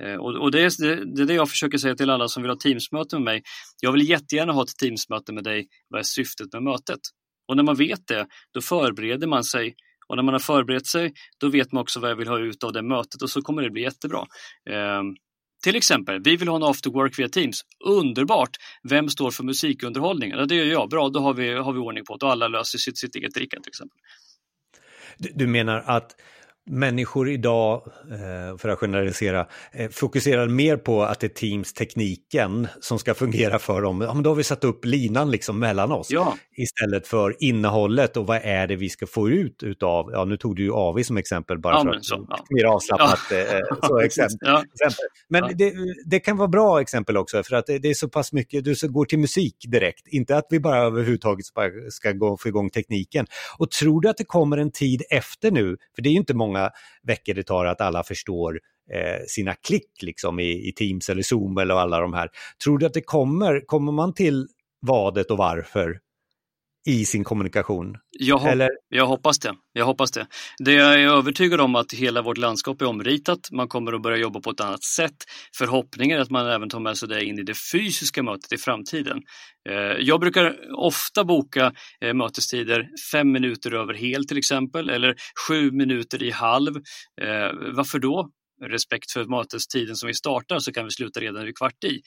Eh, 0.00 0.14
och, 0.14 0.50
det, 0.50 0.60
är, 0.60 1.16
det, 1.16 1.24
det 1.24 1.34
jag 1.34 1.50
försöker 1.50 1.78
säga 1.78 1.94
till 1.94 2.10
alla 2.10 2.28
som 2.28 2.42
vill 2.42 2.50
ha 2.50 2.56
Teamsmöte 2.56 3.16
med 3.16 3.24
mig. 3.24 3.42
Jag 3.80 3.92
vill 3.92 4.08
jättegärna 4.08 4.52
ha 4.52 4.62
ett 4.62 4.76
Teamsmöte 4.80 5.32
med 5.32 5.44
dig. 5.44 5.66
Vad 5.88 5.98
är 5.98 6.04
syftet 6.04 6.52
med 6.52 6.62
mötet? 6.62 7.00
Och 7.48 7.56
när 7.56 7.62
man 7.62 7.76
vet 7.76 8.06
det, 8.06 8.26
då 8.54 8.60
förbereder 8.60 9.26
man 9.26 9.44
sig 9.44 9.74
och 10.08 10.16
när 10.16 10.22
man 10.22 10.34
har 10.34 10.38
förberett 10.38 10.86
sig, 10.86 11.12
då 11.40 11.48
vet 11.48 11.72
man 11.72 11.82
också 11.82 12.00
vad 12.00 12.10
jag 12.10 12.16
vill 12.16 12.28
ha 12.28 12.38
ut 12.38 12.64
av 12.64 12.72
det 12.72 12.82
mötet 12.82 13.22
och 13.22 13.30
så 13.30 13.42
kommer 13.42 13.62
det 13.62 13.70
bli 13.70 13.82
jättebra. 13.82 14.26
Ehm, 14.70 15.14
till 15.64 15.76
exempel, 15.76 16.22
vi 16.24 16.36
vill 16.36 16.48
ha 16.48 16.56
en 16.56 16.62
after 16.62 16.90
work 16.90 17.18
via 17.18 17.28
Teams. 17.28 17.62
Underbart! 17.84 18.50
Vem 18.88 19.08
står 19.08 19.30
för 19.30 19.44
musikunderhållning? 19.44 20.30
Ja, 20.30 20.44
det 20.46 20.54
gör 20.54 20.64
jag. 20.64 20.90
Bra, 20.90 21.08
då 21.08 21.20
har 21.20 21.34
vi, 21.34 21.54
har 21.54 21.72
vi 21.72 21.78
ordning 21.78 22.04
på 22.04 22.16
det 22.16 22.26
och 22.26 22.32
alla 22.32 22.48
löser 22.48 22.78
sitt, 22.78 22.98
sitt 22.98 23.14
eget 23.14 23.34
dricka 23.34 23.60
till 23.60 23.70
exempel. 23.70 23.98
Du 25.18 25.46
menar 25.46 25.82
att 25.86 26.16
människor 26.66 27.30
idag, 27.30 27.82
eh, 28.10 28.58
för 28.58 28.68
att 28.68 28.78
generalisera, 28.78 29.46
eh, 29.72 29.90
fokuserar 29.90 30.48
mer 30.48 30.76
på 30.76 31.02
att 31.02 31.20
det 31.20 31.26
är 31.26 31.28
Teams-tekniken 31.28 32.68
som 32.80 32.98
ska 32.98 33.14
fungera 33.14 33.58
för 33.58 33.82
dem. 33.82 34.00
Ja, 34.00 34.14
men 34.14 34.22
då 34.22 34.30
har 34.30 34.34
vi 34.34 34.44
satt 34.44 34.64
upp 34.64 34.84
linan 34.84 35.30
liksom 35.30 35.58
mellan 35.58 35.92
oss. 35.92 36.10
Ja. 36.10 36.36
Istället 36.56 37.06
för 37.06 37.36
innehållet 37.40 38.16
och 38.16 38.26
vad 38.26 38.40
är 38.42 38.66
det 38.66 38.76
vi 38.76 38.88
ska 38.88 39.06
få 39.06 39.30
ut 39.30 39.62
utav, 39.62 40.10
ja 40.12 40.24
nu 40.24 40.36
tog 40.36 40.56
du 40.56 40.62
ju 40.62 40.72
AVI 40.72 41.04
som 41.04 41.16
exempel 41.16 41.58
bara 41.58 41.74
ja, 41.74 41.82
för 41.82 41.90
att 41.90 42.04
så, 42.04 42.26
ja. 42.28 42.44
mer 42.50 42.64
avslappnat. 42.64 43.32
Eh, 43.32 43.78
så 43.82 44.00
exempel. 44.00 44.64
Men 45.28 45.56
det, 45.56 45.72
det, 46.06 46.20
kan 46.20 46.36
vara 46.36 46.48
bra 46.48 46.80
exempel 46.80 47.16
också 47.16 47.42
för 47.42 47.56
att 47.56 47.66
det, 47.66 47.78
det, 47.78 47.90
är 47.90 47.94
så 47.94 48.08
pass 48.08 48.32
mycket, 48.32 48.64
du 48.64 48.74
går 48.88 49.04
till 49.04 49.18
musik 49.18 49.56
direkt, 49.68 50.06
inte 50.06 50.36
att 50.36 50.46
vi 50.50 50.60
bara 50.60 50.78
överhuvudtaget 50.78 51.46
ska 51.90 52.12
gå, 52.12 52.36
få 52.36 52.48
igång 52.48 52.70
tekniken. 52.70 53.26
Och 53.58 53.70
tror 53.70 54.00
du 54.00 54.08
att 54.08 54.16
det 54.16 54.24
kommer 54.24 54.56
en 54.56 54.70
tid 54.70 55.02
efter 55.10 55.50
nu, 55.50 55.76
för 55.94 56.02
det 56.02 56.08
är 56.08 56.12
ju 56.12 56.18
inte 56.18 56.34
många 56.34 56.53
många 56.54 56.70
veckor 57.02 57.34
det 57.34 57.42
tar 57.42 57.64
att 57.64 57.80
alla 57.80 58.02
förstår 58.02 58.60
eh, 58.92 59.24
sina 59.26 59.54
klick 59.54 60.02
liksom 60.02 60.40
i, 60.40 60.68
i, 60.68 60.72
Teams 60.72 61.08
eller 61.08 61.22
Zoom 61.22 61.58
eller 61.58 61.74
alla 61.74 62.00
de 62.00 62.14
här. 62.14 62.28
Tror 62.64 62.78
du 62.78 62.86
att 62.86 62.94
det 62.94 63.02
kommer, 63.02 63.66
kommer 63.66 63.92
man 63.92 64.14
till 64.14 64.46
vadet 64.86 65.30
och 65.30 65.38
varför 65.38 65.98
i 66.86 67.04
sin 67.04 67.24
kommunikation? 67.24 67.96
Jag, 68.10 68.38
ho 68.38 68.48
Eller? 68.48 68.70
jag 68.88 69.06
hoppas 69.06 69.38
det. 69.38 69.54
Jag 69.72 69.84
hoppas 69.84 70.10
det. 70.10 70.26
Det 70.58 70.72
jag 70.72 70.94
är 70.94 71.08
övertygad 71.08 71.60
om 71.60 71.74
att 71.74 71.92
hela 71.92 72.22
vårt 72.22 72.38
landskap 72.38 72.82
är 72.82 72.86
omritat. 72.86 73.38
Man 73.52 73.68
kommer 73.68 73.92
att 73.92 74.02
börja 74.02 74.16
jobba 74.16 74.40
på 74.40 74.50
ett 74.50 74.60
annat 74.60 74.84
sätt. 74.84 75.16
Förhoppningen 75.56 76.18
är 76.18 76.22
att 76.22 76.30
man 76.30 76.46
även 76.46 76.68
tar 76.68 76.80
med 76.80 76.96
sig 76.96 77.08
det 77.08 77.24
in 77.24 77.38
i 77.38 77.42
det 77.42 77.54
fysiska 77.72 78.22
mötet 78.22 78.52
i 78.52 78.58
framtiden. 78.58 79.22
Eh, 79.68 79.74
jag 80.00 80.20
brukar 80.20 80.56
ofta 80.76 81.24
boka 81.24 81.72
eh, 82.00 82.14
mötestider 82.14 82.88
fem 83.12 83.32
minuter 83.32 83.74
över 83.74 83.94
hel 83.94 84.26
till 84.26 84.38
exempel 84.38 84.90
eller 84.90 85.14
sju 85.48 85.70
minuter 85.70 86.22
i 86.22 86.30
halv. 86.30 86.76
Eh, 87.22 87.72
varför 87.74 87.98
då? 87.98 88.30
respekt 88.62 89.10
för 89.10 89.24
mötestiden 89.24 89.96
som 89.96 90.06
vi 90.06 90.14
startar 90.14 90.58
så 90.58 90.72
kan 90.72 90.84
vi 90.84 90.90
sluta 90.90 91.20
redan 91.20 91.44
vid 91.44 91.58
kvart 91.58 91.84
i. 91.84 92.00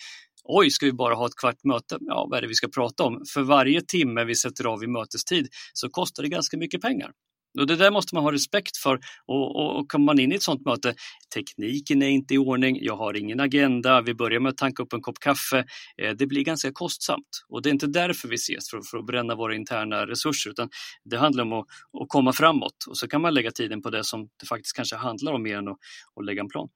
Oj, 0.50 0.70
ska 0.70 0.86
vi 0.86 0.94
bara 0.94 1.16
ha 1.16 1.26
ett 1.26 1.36
kvart 1.36 1.64
möte? 1.64 1.98
Ja, 2.00 2.28
vad 2.30 2.38
är 2.38 2.42
det 2.42 2.48
vi 2.48 2.56
ska 2.56 2.68
prata 2.68 3.04
om? 3.04 3.24
För 3.34 3.42
varje 3.42 3.82
timme 3.82 4.24
vi 4.24 4.36
sätter 4.36 4.66
av 4.66 4.84
i 4.84 4.88
mötestid 4.88 5.48
så 5.74 5.90
kostar 5.90 6.24
det 6.24 6.30
ganska 6.30 6.58
mycket 6.58 6.82
pengar. 6.82 7.12
Och 7.60 7.68
det 7.68 7.76
där 7.76 7.92
måste 7.92 8.16
man 8.16 8.24
ha 8.24 8.32
respekt 8.32 8.78
för 8.78 9.00
och, 9.26 9.56
och, 9.56 9.80
och 9.80 9.92
kommer 9.92 10.06
man 10.06 10.20
in 10.20 10.32
i 10.32 10.36
ett 10.36 10.44
sådant 10.44 10.66
möte, 10.66 10.96
tekniken 11.34 12.02
är 12.02 12.08
inte 12.08 12.34
i 12.34 12.38
ordning, 12.38 12.78
jag 12.82 12.98
har 12.98 13.18
ingen 13.18 13.40
agenda, 13.40 14.02
vi 14.02 14.14
börjar 14.14 14.40
med 14.40 14.50
att 14.50 14.58
tanka 14.58 14.84
upp 14.84 14.94
en 14.94 15.02
kopp 15.02 15.20
kaffe. 15.20 15.66
Eh, 16.02 16.12
det 16.12 16.28
blir 16.28 16.44
ganska 16.44 16.72
kostsamt 16.72 17.46
och 17.50 17.62
det 17.62 17.70
är 17.70 17.72
inte 17.72 17.88
därför 17.88 18.28
vi 18.28 18.36
ses, 18.36 18.70
för, 18.70 18.82
för 18.92 18.98
att 18.98 19.06
bränna 19.06 19.36
våra 19.36 19.56
interna 19.56 20.08
resurser, 20.08 20.50
utan 20.50 20.70
det 21.04 21.18
handlar 21.18 21.44
om 21.44 21.54
att, 21.54 21.66
att, 22.02 22.08
komma 22.08 22.34
framåt 22.34 22.86
och 22.88 22.98
så 22.98 23.08
kan 23.08 23.22
man 23.22 23.34
lägga 23.34 23.52
tiden 23.52 23.82
på 23.82 23.90
det 23.90 24.04
som 24.04 24.30
det 24.40 24.46
faktiskt 24.46 24.76
kanske 24.76 24.96
handlar 24.96 25.34
om 25.34 25.44
mer 25.44 25.58
än 25.58 25.68
att, 25.68 25.78
att 26.16 26.26
lägga 26.26 26.42
en 26.42 26.50
plan. 26.50 26.70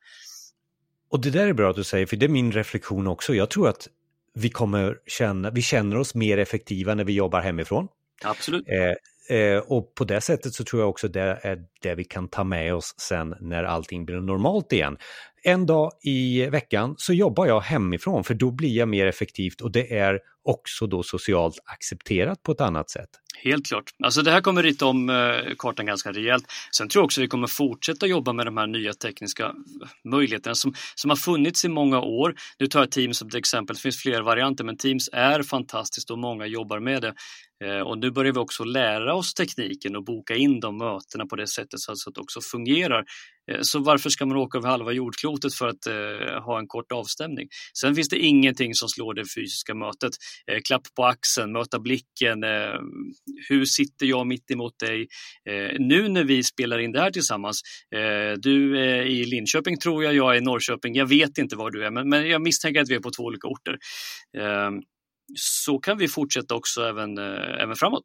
Och 1.11 1.21
det 1.21 1.29
där 1.29 1.47
är 1.47 1.53
bra 1.53 1.69
att 1.69 1.75
du 1.75 1.83
säger, 1.83 2.05
för 2.05 2.15
det 2.15 2.25
är 2.25 2.29
min 2.29 2.51
reflektion 2.51 3.07
också. 3.07 3.33
Jag 3.33 3.49
tror 3.49 3.69
att 3.69 3.87
vi 4.33 4.49
kommer 4.49 4.97
känna, 5.05 5.49
vi 5.49 5.61
känner 5.61 5.97
oss 5.97 6.15
mer 6.15 6.37
effektiva 6.37 6.95
när 6.95 7.03
vi 7.03 7.13
jobbar 7.13 7.41
hemifrån. 7.41 7.87
Absolut. 8.23 8.67
Eh, 8.67 8.93
Eh, 9.31 9.57
och 9.57 9.95
på 9.95 10.03
det 10.03 10.21
sättet 10.21 10.53
så 10.53 10.63
tror 10.63 10.81
jag 10.81 10.89
också 10.89 11.07
det 11.07 11.39
är 11.41 11.59
det 11.81 11.95
vi 11.95 12.03
kan 12.03 12.27
ta 12.27 12.43
med 12.43 12.75
oss 12.75 12.95
sen 12.97 13.35
när 13.39 13.63
allting 13.63 14.05
blir 14.05 14.15
normalt 14.15 14.73
igen. 14.73 14.97
En 15.43 15.65
dag 15.65 15.91
i 16.03 16.45
veckan 16.45 16.95
så 16.97 17.13
jobbar 17.13 17.45
jag 17.45 17.61
hemifrån 17.61 18.23
för 18.23 18.33
då 18.33 18.51
blir 18.51 18.77
jag 18.77 18.87
mer 18.87 19.05
effektivt 19.05 19.61
och 19.61 19.71
det 19.71 19.97
är 19.97 20.19
också 20.43 20.87
då 20.87 21.03
socialt 21.03 21.55
accepterat 21.65 22.43
på 22.43 22.51
ett 22.51 22.61
annat 22.61 22.89
sätt. 22.89 23.09
Helt 23.43 23.67
klart. 23.67 23.83
Alltså 24.03 24.21
det 24.21 24.31
här 24.31 24.41
kommer 24.41 24.63
rita 24.63 24.85
om 24.85 25.09
eh, 25.09 25.55
kartan 25.57 25.85
ganska 25.85 26.11
rejält. 26.11 26.45
Sen 26.71 26.89
tror 26.89 27.01
jag 27.01 27.05
också 27.05 27.21
vi 27.21 27.27
kommer 27.27 27.47
fortsätta 27.47 28.07
jobba 28.07 28.33
med 28.33 28.47
de 28.47 28.57
här 28.57 28.67
nya 28.67 28.93
tekniska 28.93 29.53
möjligheterna 30.03 30.55
som, 30.55 30.73
som 30.95 31.09
har 31.09 31.17
funnits 31.17 31.65
i 31.65 31.69
många 31.69 31.99
år. 31.99 32.35
Nu 32.59 32.67
tar 32.67 32.79
jag 32.79 32.91
Teams 32.91 33.17
som 33.17 33.27
ett 33.27 33.35
exempel, 33.35 33.75
det 33.75 33.81
finns 33.81 34.01
fler 34.01 34.21
varianter 34.21 34.63
men 34.63 34.77
Teams 34.77 35.09
är 35.13 35.43
fantastiskt 35.43 36.11
och 36.11 36.19
många 36.19 36.45
jobbar 36.45 36.79
med 36.79 37.01
det. 37.01 37.13
Eh, 37.63 37.80
och 37.80 37.97
nu 37.97 38.11
börjar 38.11 38.33
vi 38.33 38.39
också 38.39 38.63
lära 38.63 39.15
oss 39.15 39.33
tekniken 39.33 39.95
och 39.95 40.03
boka 40.03 40.35
in 40.35 40.59
de 40.59 40.77
mötena 40.77 41.25
på 41.25 41.35
det 41.35 41.47
sättet 41.47 41.80
så 41.80 41.91
att 41.91 42.15
det 42.15 42.21
också 42.21 42.41
fungerar. 42.41 43.03
Eh, 43.51 43.57
så 43.61 43.80
varför 43.80 44.09
ska 44.09 44.25
man 44.25 44.37
åka 44.37 44.57
över 44.57 44.69
halva 44.69 44.91
jordklotet 44.91 45.53
för 45.53 45.68
att 45.68 45.87
eh, 45.87 46.44
ha 46.44 46.59
en 46.59 46.68
kort 46.68 46.91
avstämning? 46.91 47.47
Sen 47.81 47.95
finns 47.95 48.09
det 48.09 48.19
ingenting 48.19 48.73
som 48.73 48.89
slår 48.89 49.13
det 49.13 49.25
fysiska 49.35 49.75
mötet. 49.75 50.11
Eh, 50.51 50.59
klapp 50.68 50.81
på 50.95 51.06
axeln, 51.06 51.51
möta 51.51 51.80
blicken, 51.80 52.44
eh, 52.44 52.80
hur 53.49 53.65
sitter 53.65 54.06
jag 54.06 54.27
mitt 54.27 54.51
emot 54.51 54.80
dig? 54.80 55.07
Eh, 55.49 55.80
nu 55.80 56.07
när 56.07 56.23
vi 56.23 56.44
spelar 56.44 56.80
in 56.80 56.91
det 56.91 56.99
här 56.99 57.11
tillsammans, 57.11 57.61
du 58.37 58.80
är 58.80 59.01
i 59.01 59.25
Linköping 59.25 59.77
tror 59.77 60.03
jag, 60.03 60.13
jag 60.13 60.33
är 60.33 60.37
i 60.37 60.41
Norrköping, 60.41 60.95
jag 60.95 61.06
vet 61.06 61.37
inte 61.37 61.56
var 61.56 61.71
du 61.71 61.85
är, 61.85 61.91
men, 61.91 62.09
men 62.09 62.27
jag 62.27 62.41
misstänker 62.41 62.81
att 62.81 62.89
vi 62.89 62.95
är 62.95 62.99
på 62.99 63.11
två 63.11 63.23
olika 63.23 63.47
orter 63.47 63.77
så 65.35 65.80
kan 65.80 65.97
vi 65.97 66.07
fortsätta 66.07 66.56
också 66.56 66.81
även, 66.81 67.18
eh, 67.18 67.64
även 67.64 67.76
framåt. 67.76 68.04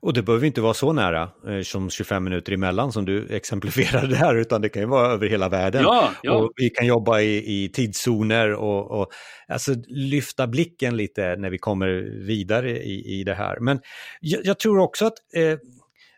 Och 0.00 0.12
det 0.12 0.22
behöver 0.22 0.46
inte 0.46 0.60
vara 0.60 0.74
så 0.74 0.92
nära 0.92 1.30
eh, 1.48 1.62
som 1.62 1.90
25 1.90 2.24
minuter 2.24 2.52
emellan 2.52 2.92
som 2.92 3.04
du 3.04 3.26
exemplifierade 3.30 4.16
här, 4.16 4.34
utan 4.34 4.60
det 4.60 4.68
kan 4.68 4.82
ju 4.82 4.88
vara 4.88 5.12
över 5.12 5.26
hela 5.26 5.48
världen. 5.48 5.82
Ja, 5.82 6.10
ja. 6.22 6.32
Och 6.32 6.52
vi 6.56 6.70
kan 6.70 6.86
jobba 6.86 7.20
i, 7.20 7.64
i 7.64 7.68
tidszoner 7.68 8.52
och, 8.52 9.00
och 9.00 9.12
alltså 9.48 9.74
lyfta 9.86 10.46
blicken 10.46 10.96
lite 10.96 11.36
när 11.36 11.50
vi 11.50 11.58
kommer 11.58 11.88
vidare 12.26 12.70
i, 12.70 13.20
i 13.20 13.24
det 13.24 13.34
här. 13.34 13.60
Men 13.60 13.80
jag, 14.20 14.40
jag 14.44 14.58
tror 14.58 14.78
också 14.78 15.06
att 15.06 15.14
eh, 15.36 15.58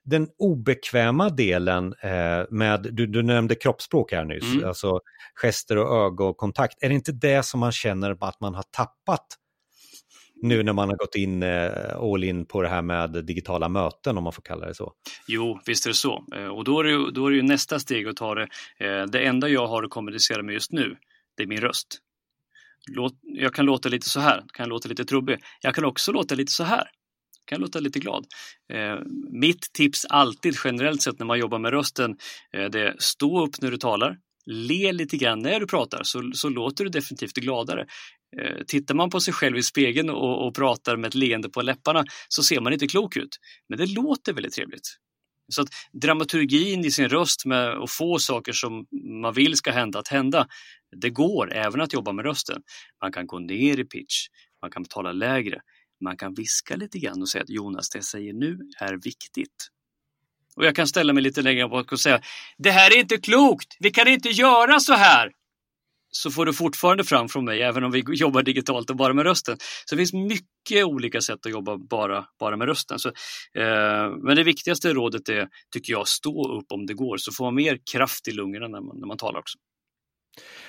den 0.04 0.28
obekväma 0.38 1.28
delen 1.28 1.95
eh, 2.02 2.45
med, 2.50 2.88
du, 2.92 3.06
du 3.06 3.23
nämnde 3.23 3.54
kroppsspråk 3.54 4.12
här 4.12 4.25
nyss, 4.25 4.54
mm. 4.54 4.68
alltså 4.68 5.00
gester 5.35 5.78
och 5.78 6.04
ögonkontakt, 6.04 6.83
är 6.83 6.88
det 6.88 6.95
inte 6.95 7.12
det 7.12 7.42
som 7.42 7.61
man 7.61 7.73
känner 7.73 8.16
att 8.21 8.40
man 8.40 8.54
har 8.54 8.64
tappat 8.71 9.26
nu 10.43 10.62
när 10.62 10.73
man 10.73 10.88
har 10.88 10.97
gått 10.97 11.14
in 11.14 11.43
eh, 11.43 11.97
all 11.97 12.25
in 12.25 12.47
på 12.47 12.62
det 12.62 12.69
här 12.69 12.83
med 12.83 13.25
digitala 13.25 13.69
möten 13.69 14.19
om 14.19 14.25
man 14.25 14.33
får 14.33 14.43
kalla 14.43 14.66
det 14.66 14.75
så. 14.75 14.93
Jo, 15.28 15.61
visst 15.66 15.87
är 15.87 15.90
det 15.90 15.95
så. 15.95 16.25
Eh, 16.35 16.47
och 16.47 16.64
då 16.64 16.81
är 16.81 16.85
det, 16.85 16.90
ju, 16.90 17.11
då 17.11 17.26
är 17.26 17.31
det 17.31 17.37
ju 17.37 17.43
nästa 17.43 17.78
steg 17.78 18.09
att 18.09 18.16
ta 18.16 18.35
det. 18.35 18.49
Eh, 18.78 19.07
det 19.07 19.21
enda 19.26 19.49
jag 19.49 19.66
har 19.66 19.83
att 19.83 19.90
kommunicera 19.90 20.43
med 20.43 20.52
just 20.52 20.73
nu, 20.73 20.97
det 21.37 21.43
är 21.43 21.47
min 21.47 21.61
röst. 21.61 21.99
Låt, 22.90 23.12
jag 23.23 23.55
kan 23.55 23.66
låta 23.66 23.88
lite 23.88 24.09
så 24.09 24.21
här, 24.21 24.45
kan 24.52 24.69
låta 24.69 24.88
lite 24.88 25.05
trubbig. 25.05 25.38
Jag 25.61 25.75
kan 25.75 25.85
också 25.85 26.12
låta 26.12 26.35
lite 26.35 26.52
så 26.52 26.64
här 26.64 26.88
kan 27.47 27.61
låta 27.61 27.81
lite 27.81 27.99
glad. 27.99 28.26
Eh, 28.73 28.99
mitt 29.31 29.73
tips 29.73 30.05
alltid 30.05 30.55
generellt 30.64 31.02
sett 31.02 31.19
när 31.19 31.26
man 31.26 31.38
jobbar 31.38 31.59
med 31.59 31.71
rösten, 31.71 32.16
eh, 32.52 32.64
det 32.71 32.81
är 32.81 32.97
stå 32.99 33.45
upp 33.47 33.62
när 33.62 33.71
du 33.71 33.76
talar, 33.76 34.16
le 34.47 34.93
lite 34.93 35.16
grann 35.16 35.38
när 35.38 35.61
du 35.61 35.66
pratar 35.66 36.02
så, 36.02 36.31
så 36.35 36.49
låter 36.49 36.85
du 36.85 36.90
definitivt 36.90 37.35
gladare. 37.35 37.87
Eh, 38.40 38.64
tittar 38.66 38.95
man 38.95 39.11
på 39.11 39.21
sig 39.21 39.35
själv 39.35 39.56
i 39.56 39.62
spegeln 39.62 40.11
och, 40.11 40.47
och, 40.47 40.54
pratar 40.54 40.97
med 40.97 41.09
ett 41.09 41.14
leende 41.14 41.49
på 41.49 41.62
läpparna 41.62 42.04
så 42.28 42.42
ser 42.42 42.61
man 42.61 42.73
inte 42.73 42.87
klok 42.87 43.16
ut. 43.16 43.37
Men 43.68 43.78
det 43.78 43.87
låter 43.87 44.33
väldigt 44.33 44.54
trevligt. 44.54 44.97
Så 45.49 45.62
att 45.62 45.68
dramaturgin 45.92 46.85
i 46.85 46.90
sin 46.90 47.09
röst 47.09 47.45
med 47.45 47.68
att 47.68 47.90
få 47.90 48.18
saker 48.18 48.52
som 48.52 48.87
man 49.23 49.35
vill 49.35 49.56
ska 49.56 49.71
hända 49.71 49.99
att 49.99 50.09
hända, 50.09 50.47
det 50.97 51.11
går 51.11 51.52
även 51.52 51.80
att 51.80 51.92
jobba 51.92 52.12
med 52.12 52.25
rösten. 52.25 52.62
Man 53.02 53.12
kan 53.12 53.26
gå 53.26 53.38
ner 53.38 53.80
i 53.80 53.85
pitch, 53.85 54.26
man 54.62 54.71
kan 54.71 54.85
tala 54.85 55.12
lägre, 55.12 55.61
man 56.04 56.16
kan 56.16 56.35
viska 56.35 56.76
lite 56.76 56.99
grann 56.99 57.23
och 57.23 57.28
säga 57.28 57.42
att 57.42 57.50
Jonas, 57.50 57.90
det 57.90 57.99
jag 57.99 58.04
säger 58.04 58.33
nu 58.33 58.59
är 58.80 58.95
viktigt. 58.95 59.71
Och 60.56 60.64
jag 60.64 60.76
kan 60.76 60.87
ställa 60.87 61.12
mig 61.12 61.23
lite 61.23 61.42
längre 61.42 61.68
bak 61.68 61.92
och 61.92 62.00
säga, 62.00 62.21
det 62.59 62.71
här 62.71 62.97
är 62.97 63.00
inte 63.00 63.16
klokt, 63.16 63.76
vi 63.78 63.90
kan 63.90 64.09
inte 64.09 64.28
göra 64.28 64.80
så 64.80 64.92
här 64.92 65.33
så 66.16 66.30
får 66.30 66.46
du 66.46 66.52
fortfarande 66.52 67.04
fram 67.04 67.28
från 67.28 67.44
mig, 67.44 67.62
även 67.62 67.85
om 67.85 67.90
vi 67.90 68.04
jobbar 68.08 68.42
digitalt 68.42 68.90
och 68.90 68.96
bara 68.96 69.12
med 69.12 69.25
rösten. 69.25 69.56
Så 69.85 69.94
det 69.94 69.99
finns 69.99 70.12
mycket 70.12 70.85
olika 70.85 71.20
sätt 71.20 71.46
att 71.46 71.52
jobba 71.52 71.76
bara, 71.76 72.25
bara 72.40 72.56
med 72.56 72.68
rösten. 72.68 72.99
Så, 72.99 73.08
eh, 73.54 74.11
men 74.23 74.37
det 74.37 74.42
viktigaste 74.42 74.92
rådet 74.92 75.28
är, 75.28 75.49
tycker 75.75 75.92
jag, 75.92 76.08
stå 76.08 76.58
upp 76.58 76.66
om 76.73 76.87
det 76.87 76.94
går, 76.94 77.16
så 77.16 77.32
får 77.32 77.44
man 77.44 77.54
mer 77.54 77.78
kraft 77.92 78.28
i 78.28 78.32
lungorna 78.32 78.68
när 78.68 78.80
man, 78.80 79.00
när 79.00 79.06
man 79.06 79.16
talar 79.16 79.38
också. 79.38 79.58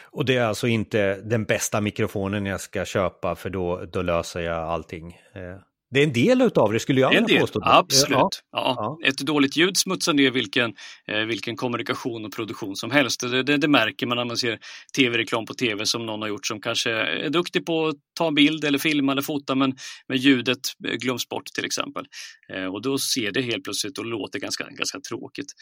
Och 0.02 0.26
det 0.26 0.38
är 0.38 0.46
alltså 0.46 0.68
inte 0.68 1.22
den 1.22 1.44
bästa 1.44 1.82
mikrofonen 1.82 2.46
jag 2.46 2.62
ska 2.62 2.86
köpa 2.86 3.36
för 3.36 3.50
då, 3.50 3.86
då 3.94 4.02
löser 4.02 4.40
jag 4.40 4.58
allting. 4.58 5.22
Eh, 5.34 5.42
det 5.90 6.00
är 6.00 6.04
en 6.04 6.14
del 6.14 6.42
av 6.42 6.74
det 6.74 6.80
skulle 6.80 7.02
jag 7.02 7.10
vilja 7.10 7.40
påstå. 7.40 7.62
Absolut. 7.64 8.18
Ja. 8.18 8.40
Ja. 8.52 8.98
Ett 9.06 9.18
dåligt 9.18 9.58
ljud 9.58 9.78
smutsar 9.78 10.14
ner 10.14 10.32
vilken, 10.32 10.74
eh, 11.08 11.20
vilken 11.20 11.56
kommunikation 11.56 12.26
och 12.26 12.34
produktion 12.34 12.76
som 12.76 12.92
helst. 12.92 13.22
Det, 13.22 13.44
det, 13.44 13.58
det 13.58 13.68
märker 13.68 14.06
man 14.06 14.18
när 14.18 14.26
man 14.26 14.38
ser 14.38 14.60
tv-reklam 14.98 15.46
på 15.46 15.54
tv 15.54 15.86
som 15.86 16.06
någon 16.06 16.22
har 16.22 16.30
gjort 16.30 16.48
som 16.48 16.62
kanske 16.62 16.92
är 16.92 17.30
duktig 17.30 17.66
på 17.66 17.88
att 17.88 17.96
ta 18.18 18.28
en 18.28 18.36
bild 18.36 18.64
eller 18.64 18.80
filma 18.80 19.12
eller 19.12 19.22
fota 19.22 19.56
men, 19.56 19.76
men 20.08 20.18
ljudet 20.18 20.60
glöms 20.80 21.30
bort 21.30 21.46
till 21.46 21.66
exempel. 21.66 22.06
Eh, 22.54 22.66
och 22.66 22.82
då 22.82 22.98
ser 22.98 23.32
det 23.32 23.42
helt 23.42 23.64
plötsligt 23.64 23.98
och 23.98 24.06
låter 24.06 24.40
ganska, 24.40 24.64
ganska 24.70 25.00
tråkigt. 25.00 25.54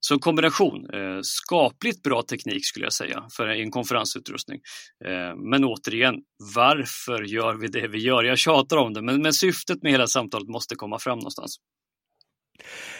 Så 0.00 0.14
en 0.14 0.20
kombination, 0.20 0.90
eh, 0.94 1.20
skapligt 1.22 2.02
bra 2.02 2.22
teknik 2.22 2.66
skulle 2.66 2.86
jag 2.86 2.92
säga 2.92 3.24
för 3.36 3.46
en 3.46 3.70
konferensutrustning. 3.70 4.60
Eh, 5.04 5.36
men 5.36 5.64
återigen, 5.64 6.14
varför 6.54 7.22
gör 7.22 7.54
vi 7.54 7.68
det 7.68 7.88
vi 7.88 7.98
gör? 7.98 8.24
Jag 8.24 8.38
tjatar 8.38 8.76
om 8.76 8.94
det, 8.94 9.02
men, 9.02 9.22
men 9.22 9.32
syftet 9.32 9.82
med 9.82 9.92
hela 9.92 10.06
samtalet 10.06 10.48
måste 10.48 10.74
komma 10.74 10.98
fram 10.98 11.18
någonstans. 11.18 11.56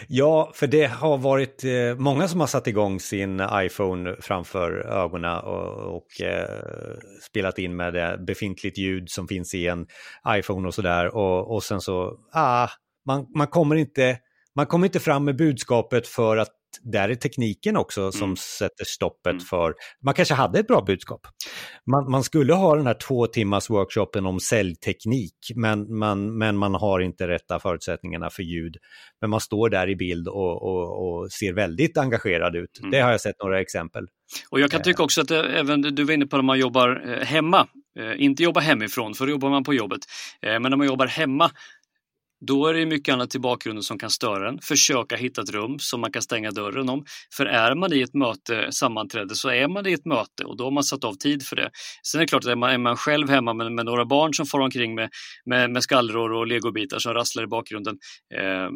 Ja, 0.07 0.51
för 0.55 0.67
det 0.67 0.85
har 0.85 1.17
varit 1.17 1.63
eh, 1.63 1.95
många 1.97 2.27
som 2.27 2.39
har 2.39 2.47
satt 2.47 2.67
igång 2.67 2.99
sin 2.99 3.41
iPhone 3.53 4.15
framför 4.21 4.71
ögonen 4.71 5.37
och, 5.37 5.95
och 5.95 6.21
eh, 6.21 6.97
spelat 7.21 7.59
in 7.59 7.75
med 7.75 7.93
det 7.93 8.19
befintligt 8.27 8.77
ljud 8.77 9.09
som 9.09 9.27
finns 9.27 9.53
i 9.53 9.67
en 9.67 9.87
iPhone 10.27 10.67
och 10.67 10.73
sådär. 10.73 11.15
Och, 11.15 11.55
och 11.55 11.63
sen 11.63 11.81
så, 11.81 12.19
ah, 12.33 12.67
man, 13.05 13.27
man, 13.35 13.47
kommer 13.47 13.75
inte, 13.75 14.17
man 14.55 14.65
kommer 14.65 14.87
inte 14.87 14.99
fram 14.99 15.25
med 15.25 15.35
budskapet 15.35 16.07
för 16.07 16.37
att 16.37 16.60
där 16.81 17.09
är 17.09 17.15
tekniken 17.15 17.77
också 17.77 18.11
som 18.11 18.23
mm. 18.23 18.35
sätter 18.35 18.85
stoppet 18.85 19.31
mm. 19.31 19.43
för, 19.43 19.73
man 20.03 20.13
kanske 20.13 20.33
hade 20.33 20.59
ett 20.59 20.67
bra 20.67 20.81
budskap. 20.81 21.27
Man, 21.91 22.11
man, 22.11 22.23
skulle 22.23 22.53
ha 22.53 22.75
den 22.75 22.87
här 22.87 22.93
två 23.07 23.27
timmars 23.27 23.69
workshopen 23.69 24.25
om 24.25 24.39
säljteknik, 24.39 25.35
men 25.55 25.97
man, 25.97 26.37
men 26.37 26.57
man 26.57 26.75
har 26.75 26.99
inte 26.99 27.27
rätta 27.27 27.59
förutsättningarna 27.59 28.29
för 28.29 28.43
ljud. 28.43 28.77
Men 29.21 29.29
man 29.29 29.39
står 29.39 29.69
där 29.69 29.89
i 29.89 29.95
bild 29.95 30.27
och, 30.27 30.63
och, 30.63 31.07
och 31.07 31.31
ser 31.31 31.53
väldigt 31.53 31.97
engagerad 31.97 32.55
ut. 32.55 32.79
Mm. 32.79 32.91
Det 32.91 32.99
har 32.99 33.11
jag 33.11 33.21
sett 33.21 33.35
några 33.43 33.61
exempel. 33.61 34.07
Och 34.49 34.59
jag 34.59 34.71
kan 34.71 34.79
eh. 34.79 34.83
tycka 34.83 35.03
också 35.03 35.21
att 35.21 35.27
det, 35.27 35.59
även 35.59 35.81
du 35.81 36.03
var 36.03 36.13
inne 36.13 36.25
på 36.25 36.35
när 36.35 36.43
man 36.43 36.59
jobbar 36.59 37.03
eh, 37.07 37.25
hemma, 37.25 37.67
eh, 37.99 38.23
inte 38.23 38.43
jobba 38.43 38.59
hemifrån, 38.59 39.13
för 39.13 39.25
då 39.25 39.31
jobbar 39.31 39.49
man 39.49 39.63
på 39.63 39.73
jobbet. 39.73 39.99
Men 40.41 40.61
när 40.61 40.77
man 40.77 40.87
jobbar 40.87 41.07
hemma 41.07 41.51
då 42.47 42.67
är 42.67 42.73
det 42.73 42.85
mycket 42.85 43.13
annat 43.13 43.35
i 43.35 43.39
bakgrunden 43.39 43.83
som 43.83 43.97
kan 43.97 44.09
störa 44.09 44.49
en. 44.49 44.59
Försöka 44.61 45.15
hitta 45.15 45.41
ett 45.41 45.49
rum 45.49 45.79
som 45.79 46.01
man 46.01 46.11
kan 46.11 46.21
stänga 46.21 46.51
dörren 46.51 46.89
om. 46.89 47.05
För 47.37 47.45
är 47.45 47.75
man 47.75 47.93
i 47.93 48.01
ett 48.01 48.13
möte, 48.13 48.71
sammanträde, 48.71 49.35
så 49.35 49.49
är 49.49 49.67
man 49.67 49.87
i 49.87 49.93
ett 49.93 50.05
möte 50.05 50.43
och 50.43 50.57
då 50.57 50.63
har 50.63 50.71
man 50.71 50.83
satt 50.83 51.03
av 51.03 51.13
tid 51.13 51.43
för 51.43 51.55
det. 51.55 51.69
Sen 52.07 52.19
är 52.19 52.23
det 52.23 52.27
klart 52.27 52.43
att 52.43 52.49
är 52.51 52.55
man, 52.55 52.69
är 52.69 52.77
man 52.77 52.97
själv 52.97 53.29
hemma 53.29 53.53
med, 53.53 53.71
med, 53.71 53.85
några 53.85 54.05
barn 54.05 54.33
som 54.33 54.45
får 54.45 54.59
omkring 54.59 54.95
med, 54.95 55.09
med, 55.45 55.71
med 55.71 55.83
skallror 55.83 56.33
och 56.33 56.47
legobitar 56.47 56.99
som 56.99 57.13
rasslar 57.13 57.43
i 57.43 57.47
bakgrunden, 57.47 57.97
eh, 58.35 58.69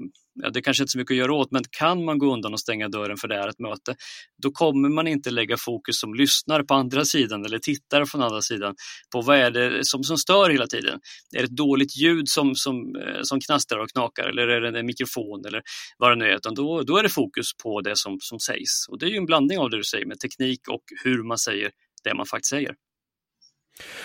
ja, 0.43 0.49
det 0.49 0.61
kanske 0.61 0.83
inte 0.83 0.89
är 0.89 0.91
så 0.91 0.97
mycket 0.97 1.13
att 1.13 1.17
göra 1.17 1.33
åt, 1.33 1.51
men 1.51 1.63
kan 1.71 2.05
man 2.05 2.17
gå 2.17 2.33
undan 2.33 2.53
och 2.53 2.59
stänga 2.59 2.89
dörren 2.89 3.17
för 3.17 3.27
det 3.27 3.35
är 3.35 3.47
ett 3.47 3.59
möte, 3.59 3.95
då 4.43 4.51
kommer 4.51 4.89
man 4.89 5.07
inte 5.07 5.31
lägga 5.31 5.57
fokus 5.57 5.99
som 5.99 6.13
lyssnar 6.13 6.63
på 6.63 6.73
andra 6.73 7.05
sidan 7.05 7.45
eller 7.45 7.59
tittar 7.59 8.05
från 8.05 8.21
andra 8.21 8.41
sidan 8.41 8.75
på 9.11 9.21
vad 9.21 9.37
är 9.37 9.51
det 9.51 9.79
som, 9.85 10.03
som 10.03 10.17
stör 10.17 10.49
hela 10.49 10.67
tiden. 10.67 10.99
Är 11.35 11.39
det 11.39 11.43
ett 11.43 11.57
dåligt 11.57 11.97
ljud 11.97 12.29
som, 12.29 12.55
som, 12.55 12.75
eh, 12.95 13.21
som 13.21 13.39
knastrar 13.39 13.79
och 13.79 13.89
knakar 13.89 14.23
eller 14.23 14.47
är 14.47 14.71
det 14.71 14.79
en 14.79 14.85
mikrofon 14.85 15.45
eller 15.45 15.61
vad 15.97 16.11
det 16.11 16.15
nu 16.15 16.25
är, 16.25 16.35
utan 16.35 16.55
då, 16.55 16.81
då 16.81 16.97
är 16.97 17.03
det 17.03 17.09
fokus 17.09 17.47
på 17.63 17.81
det 17.81 17.97
som, 17.97 18.17
som 18.19 18.39
sägs. 18.39 18.87
Och 18.89 18.99
det 18.99 19.05
är 19.05 19.09
ju 19.09 19.17
en 19.17 19.25
blandning 19.25 19.57
av 19.59 19.69
det 19.69 19.77
du 19.77 19.83
säger 19.83 20.05
med 20.05 20.19
teknik 20.19 20.59
och 20.69 20.83
hur 21.03 21.23
man 21.23 21.37
säger 21.37 21.71
det 22.03 22.13
man 22.13 22.25
faktiskt 22.25 22.49
säger. 22.49 22.75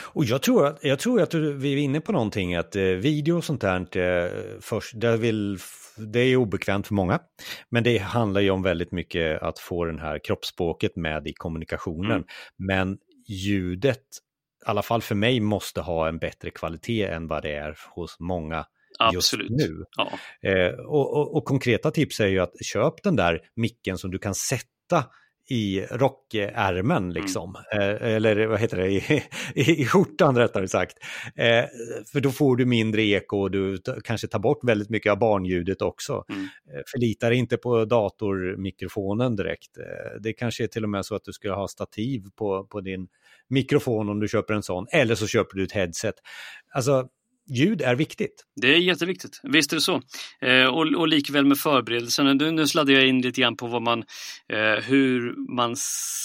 Och 0.03 0.25
jag 0.25 0.43
tror, 0.43 0.67
att, 0.67 0.79
jag 0.83 0.99
tror 0.99 1.23
att 1.23 1.35
vi 1.35 1.73
är 1.73 1.77
inne 1.77 2.01
på 2.01 2.13
någonting, 2.13 2.55
att 2.55 2.77
eh, 2.77 2.83
video 2.83 3.37
och 3.37 3.45
sånt 3.45 3.61
där, 3.61 3.97
eh, 3.97 4.31
först, 4.61 5.01
det, 5.01 5.17
vill, 5.17 5.59
det 5.97 6.21
är 6.21 6.37
obekvämt 6.37 6.87
för 6.87 6.95
många. 6.95 7.21
Men 7.69 7.85
det 7.85 7.99
handlar 7.99 8.41
ju 8.41 8.51
om 8.51 8.63
väldigt 8.63 8.93
mycket 8.93 9.43
att 9.43 9.59
få 9.59 9.85
den 9.85 9.99
här 9.99 10.19
kroppsspråket 10.25 10.97
med 10.97 11.27
i 11.27 11.33
kommunikationen. 11.33 12.11
Mm. 12.11 12.25
Men 12.57 12.99
ljudet, 13.29 13.99
i 14.67 14.69
alla 14.69 14.83
fall 14.83 15.03
för 15.03 15.15
mig, 15.15 15.41
måste 15.41 15.81
ha 15.81 16.09
en 16.09 16.19
bättre 16.19 16.51
kvalitet 16.51 17.05
än 17.05 17.29
vad 17.29 17.43
det 17.43 17.55
är 17.55 17.79
hos 17.95 18.17
många 18.21 18.65
Absolut. 18.99 19.51
just 19.51 19.71
nu. 19.71 19.85
Ja. 19.97 20.11
Eh, 20.51 20.73
och, 20.73 21.17
och, 21.17 21.37
och, 21.37 21.45
konkreta 21.45 21.91
tips 21.91 22.21
är 22.21 22.27
ju 22.27 22.39
att 22.41 22.53
köp 22.65 23.03
den 23.03 23.17
där 23.17 23.41
micken 23.57 23.99
som 23.99 24.11
du 24.11 24.19
kan 24.19 24.35
sätta 24.35 25.05
i 25.51 25.87
rockärmen 25.91 26.97
mm. 26.97 27.11
liksom. 27.11 27.57
Eh, 27.73 28.13
eller 28.15 28.47
vad 28.47 28.61
heter 28.61 28.77
det, 28.77 28.91
I, 28.91 29.23
i, 29.55 29.83
i 29.83 29.87
skjortan 29.87 30.39
rättare 30.39 30.69
sagt. 30.69 30.97
Eh, 31.37 31.65
för 32.13 32.21
då 32.21 32.31
får 32.31 32.57
du 32.57 32.67
mindre 32.67 33.03
eko 33.03 33.37
och 33.37 33.51
du 33.51 33.83
kanske 34.05 34.27
tar 34.27 34.39
bort 34.39 34.65
väldigt 34.65 34.91
mycket 34.91 35.13
av 35.13 35.19
barnljudet 35.19 35.83
också. 35.83 36.25
Mm. 36.29 36.43
Eh, 36.45 36.83
förlita 36.93 37.29
dig 37.29 37.39
inte 37.39 37.57
på 37.57 37.85
datormikrofonen 37.85 39.37
direkt. 39.37 39.79
Eh, 39.79 40.21
det 40.21 40.33
kanske 40.33 40.65
är 40.65 40.69
till 40.69 40.85
och 40.85 40.91
med 40.91 41.07
så 41.07 41.15
att 41.15 41.25
du 41.25 41.33
skulle 41.33 41.55
ha 41.55 41.69
stativ 41.69 42.23
på, 42.39 42.67
på 42.71 42.81
din 42.81 43.09
mikrofon 43.49 44.09
om 44.09 44.21
du 44.21 44.29
köper 44.29 44.55
en 44.55 44.63
sån. 44.63 44.87
Eller 44.93 45.15
så 45.15 45.27
köper 45.27 45.57
du 45.57 45.65
ett 45.65 45.73
headset. 45.73 46.15
Alltså 46.75 47.09
ljud 47.49 47.83
är 47.83 47.95
viktigt. 47.95 48.45
Det 48.61 48.75
är 48.75 48.79
jätteviktigt, 48.79 49.41
visst 49.43 49.73
är 49.73 49.77
det 49.77 49.81
så. 49.81 50.03
Eh, 50.41 50.67
och, 50.67 50.87
och 50.95 51.09
likväl 51.09 51.47
med 51.47 51.59
förberedelserna. 51.59 52.35
Nu, 52.35 52.51
nu 52.51 52.67
sladdar 52.67 52.93
jag 52.93 53.07
in 53.07 53.21
lite 53.21 53.41
grann 53.41 53.57
på 53.57 53.67
vad 53.67 53.83
man, 53.83 53.99
eh, 54.53 54.85
hur 54.85 55.35
man 55.57 55.77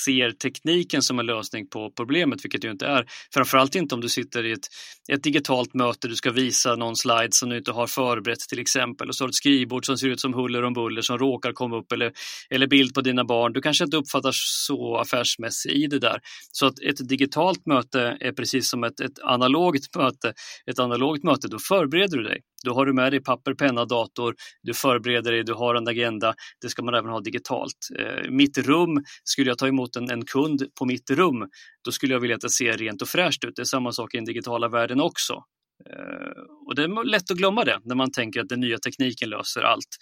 ser 0.05 0.31
tekniken 0.31 1.01
som 1.01 1.19
en 1.19 1.25
lösning 1.25 1.67
på 1.67 1.91
problemet, 1.91 2.45
vilket 2.45 2.61
det 2.61 2.67
ju 2.67 2.71
inte 2.71 2.87
är. 2.87 3.05
Framförallt 3.33 3.75
inte 3.75 3.95
om 3.95 4.01
du 4.01 4.09
sitter 4.09 4.45
i 4.45 4.51
ett, 4.51 4.67
ett 5.11 5.23
digitalt 5.23 5.73
möte, 5.73 6.07
du 6.07 6.15
ska 6.15 6.31
visa 6.31 6.75
någon 6.75 6.95
slide 6.95 7.31
som 7.31 7.49
du 7.49 7.57
inte 7.57 7.71
har 7.71 7.87
förberett 7.87 8.39
till 8.39 8.59
exempel 8.59 9.09
och 9.09 9.15
så 9.15 9.23
har 9.23 9.27
du 9.27 9.31
ett 9.31 9.35
skrivbord 9.35 9.85
som 9.85 9.97
ser 9.97 10.07
ut 10.07 10.19
som 10.19 10.33
huller 10.33 10.63
om 10.63 10.73
buller 10.73 11.01
som 11.01 11.17
råkar 11.17 11.51
komma 11.53 11.77
upp 11.77 11.91
eller, 11.91 12.11
eller 12.49 12.67
bild 12.67 12.93
på 12.93 13.01
dina 13.01 13.25
barn. 13.25 13.53
Du 13.53 13.61
kanske 13.61 13.83
inte 13.83 13.97
uppfattar 13.97 14.31
så 14.33 14.97
affärsmässigt 14.97 15.75
i 15.75 15.87
det 15.87 15.99
där. 15.99 16.19
Så 16.51 16.65
att 16.65 16.79
ett 16.79 17.09
digitalt 17.09 17.65
möte 17.65 18.17
är 18.19 18.31
precis 18.31 18.69
som 18.69 18.83
ett, 18.83 18.99
ett 18.99 19.19
analogt 19.23 19.95
möte. 19.95 20.33
Ett 20.71 20.79
analogt 20.79 21.14
ett 21.15 21.23
möte, 21.23 21.47
då 21.47 21.59
förbereder 21.59 22.17
du 22.17 22.23
dig. 22.23 22.41
Då 22.65 22.73
har 22.73 22.85
du 22.85 22.93
med 22.93 23.13
dig 23.13 23.23
papper, 23.23 23.53
penna, 23.53 23.85
dator, 23.85 24.35
du 24.63 24.73
förbereder 24.73 25.31
dig, 25.31 25.43
du 25.43 25.53
har 25.53 25.75
en 25.75 25.87
agenda. 25.87 26.33
Det 26.61 26.69
ska 26.69 26.83
man 26.83 26.93
även 26.93 27.11
ha 27.11 27.19
digitalt. 27.19 27.87
Eh, 27.99 28.31
mitt 28.31 28.57
rum, 28.57 29.03
skulle 29.23 29.49
jag 29.49 29.57
ta 29.57 29.67
emot 29.67 29.95
en, 29.95 30.09
en 30.09 30.25
kund 30.25 30.63
på 30.79 30.85
mitt 30.85 31.09
rum, 31.09 31.47
då 31.85 31.91
skulle 31.91 32.13
jag 32.13 32.19
vilja 32.19 32.35
att 32.35 32.41
det 32.41 32.49
ser 32.49 32.77
rent 32.77 33.01
och 33.01 33.07
fräscht 33.07 33.43
ut. 33.43 33.55
Det 33.55 33.61
är 33.61 33.65
samma 33.65 33.91
sak 33.91 34.13
i 34.13 34.17
den 34.17 34.25
digitala 34.25 34.67
världen 34.67 35.01
också. 35.01 35.43
Eh, 35.89 36.41
och 36.67 36.75
det 36.75 36.83
är 36.83 37.03
lätt 37.03 37.31
att 37.31 37.37
glömma 37.37 37.63
det 37.63 37.79
när 37.83 37.95
man 37.95 38.11
tänker 38.11 38.41
att 38.41 38.49
den 38.49 38.59
nya 38.59 38.77
tekniken 38.77 39.29
löser 39.29 39.61
allt. 39.61 39.97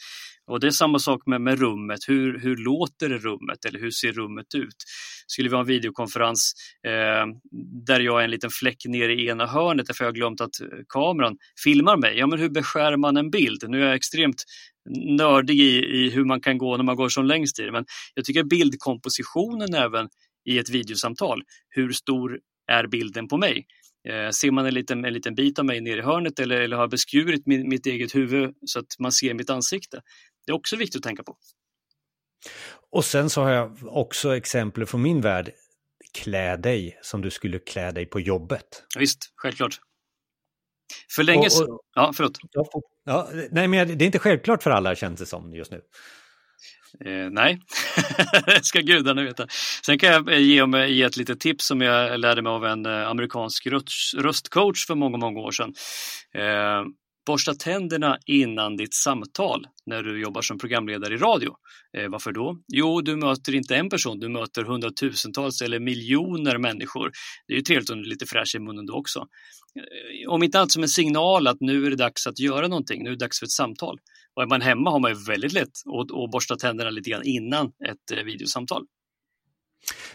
Och 0.47 0.59
det 0.59 0.67
är 0.67 0.71
samma 0.71 0.99
sak 0.99 1.21
med, 1.25 1.41
med 1.41 1.59
rummet. 1.59 1.99
Hur, 2.07 2.39
hur 2.39 2.57
låter 2.57 3.09
rummet 3.09 3.65
eller 3.65 3.79
hur 3.79 3.91
ser 3.91 4.11
rummet 4.11 4.55
ut? 4.55 4.75
Skulle 5.27 5.49
vi 5.49 5.55
ha 5.55 5.61
en 5.61 5.67
videokonferens 5.67 6.53
eh, 6.87 7.25
där 7.85 7.99
jag 7.99 8.19
är 8.19 8.23
en 8.23 8.31
liten 8.31 8.49
fläck 8.49 8.85
nere 8.85 9.13
i 9.13 9.27
ena 9.27 9.45
hörnet 9.45 9.87
därför 9.87 10.03
jag 10.03 10.11
har 10.11 10.15
glömt 10.15 10.41
att 10.41 10.61
eh, 10.61 10.67
kameran 10.89 11.37
filmar 11.63 11.97
mig. 11.97 12.17
Ja, 12.17 12.27
men 12.27 12.39
hur 12.39 12.49
beskär 12.49 12.97
man 12.97 13.17
en 13.17 13.29
bild? 13.29 13.69
Nu 13.69 13.81
är 13.81 13.85
jag 13.85 13.95
extremt 13.95 14.43
nördig 15.17 15.59
i, 15.59 15.85
i 15.85 16.09
hur 16.09 16.25
man 16.25 16.41
kan 16.41 16.57
gå 16.57 16.77
när 16.77 16.83
man 16.83 16.95
går 16.95 17.09
som 17.09 17.25
längst 17.25 17.59
i 17.59 17.63
det, 17.63 17.71
men 17.71 17.85
jag 18.13 18.25
tycker 18.25 18.43
bildkompositionen 18.43 19.73
även 19.73 20.09
i 20.45 20.59
ett 20.59 20.69
videosamtal. 20.69 21.41
Hur 21.69 21.91
stor 21.91 22.39
är 22.71 22.87
bilden 22.87 23.27
på 23.27 23.37
mig? 23.37 23.65
Eh, 24.09 24.29
ser 24.29 24.51
man 24.51 24.65
en 24.65 24.73
liten, 24.73 25.05
en 25.05 25.13
liten 25.13 25.35
bit 25.35 25.59
av 25.59 25.65
mig 25.65 25.81
nere 25.81 25.99
i 25.99 26.01
hörnet 26.01 26.39
eller, 26.39 26.61
eller 26.61 26.77
har 26.77 26.87
beskurit 26.87 27.45
min, 27.45 27.69
mitt 27.69 27.85
eget 27.85 28.15
huvud 28.15 28.55
så 28.65 28.79
att 28.79 28.99
man 28.99 29.11
ser 29.11 29.33
mitt 29.33 29.49
ansikte? 29.49 30.01
Det 30.45 30.51
är 30.51 30.55
också 30.55 30.75
viktigt 30.75 30.95
att 30.95 31.03
tänka 31.03 31.23
på. 31.23 31.37
Och 32.91 33.05
sen 33.05 33.29
så 33.29 33.41
har 33.41 33.51
jag 33.51 33.77
också 33.83 34.37
exempel 34.37 34.85
från 34.85 35.01
min 35.01 35.21
värld. 35.21 35.51
klä 36.13 36.57
dig 36.57 36.99
som 37.01 37.21
du 37.21 37.29
skulle 37.29 37.59
klä 37.59 37.91
dig 37.91 38.05
på 38.05 38.19
jobbet. 38.19 38.83
Visst, 38.97 39.33
självklart. 39.35 39.79
För 41.15 41.23
länge 41.23 41.49
sedan... 41.49 41.67
Ja, 41.95 42.11
förlåt. 42.15 42.37
Ja, 43.05 43.29
nej, 43.51 43.67
men 43.67 43.97
det 43.97 44.03
är 44.03 44.05
inte 44.05 44.19
självklart 44.19 44.63
för 44.63 44.71
alla 44.71 44.95
känns 44.95 45.19
det 45.19 45.25
som 45.25 45.53
just 45.53 45.71
nu. 45.71 45.81
Eh, 47.05 47.29
nej, 47.31 47.59
det 48.45 48.59
ska 48.65 48.79
gudarna 48.79 49.23
veta. 49.23 49.47
Sen 49.85 49.99
kan 49.99 50.09
jag 50.09 50.31
eh, 50.33 50.39
ge, 50.39 50.59
eh, 50.59 50.85
ge 50.85 51.03
ett 51.03 51.17
litet 51.17 51.39
tips 51.39 51.65
som 51.65 51.81
jag 51.81 52.19
lärde 52.19 52.41
mig 52.41 52.49
av 52.49 52.65
en 52.65 52.85
eh, 52.85 53.09
amerikansk 53.09 53.67
röstcoach 54.17 54.85
för 54.85 54.95
många, 54.95 55.17
många 55.17 55.39
år 55.39 55.51
sedan. 55.51 55.73
Eh, 56.33 56.83
borsta 57.25 57.53
tänderna 57.53 58.17
innan 58.25 58.77
ditt 58.77 58.93
samtal 58.93 59.65
när 59.85 60.03
du 60.03 60.21
jobbar 60.21 60.41
som 60.41 60.57
programledare 60.57 61.13
i 61.13 61.17
radio. 61.17 61.55
Eh, 61.97 62.09
varför 62.09 62.31
då? 62.31 62.57
Jo, 62.67 63.01
du 63.01 63.15
möter 63.15 63.55
inte 63.55 63.75
en 63.75 63.89
person, 63.89 64.19
du 64.19 64.29
möter 64.29 64.63
hundratusentals 64.63 65.61
eller 65.61 65.79
miljoner 65.79 66.57
människor. 66.57 67.11
Det 67.47 67.53
är 67.53 67.57
ju 67.57 67.63
trevligt 67.63 67.89
om 67.89 67.97
du 67.97 68.03
är 68.03 68.09
lite 68.09 68.25
fräsch 68.25 68.55
i 68.55 68.59
munnen 68.59 68.85
då 68.85 68.93
också. 68.93 69.19
Eh, 69.19 70.29
om 70.29 70.43
inte 70.43 70.59
annat 70.59 70.71
som 70.71 70.83
en 70.83 70.89
signal 70.89 71.47
att 71.47 71.57
nu 71.59 71.85
är 71.85 71.89
det 71.89 71.95
dags 71.95 72.27
att 72.27 72.39
göra 72.39 72.67
någonting, 72.67 73.03
nu 73.03 73.09
är 73.09 73.13
det 73.13 73.25
dags 73.25 73.39
för 73.39 73.45
ett 73.45 73.51
samtal. 73.51 73.97
Och 74.35 74.43
är 74.43 74.47
man 74.47 74.61
hemma 74.61 74.91
har 74.91 74.99
man 74.99 75.11
ju 75.11 75.17
väldigt 75.27 75.53
lätt 75.53 75.67
att, 75.67 76.11
att 76.11 76.31
borsta 76.31 76.55
tänderna 76.55 76.89
lite 76.89 77.09
grann 77.09 77.23
innan 77.23 77.65
ett 77.67 78.17
eh, 78.17 78.23
videosamtal. 78.23 78.83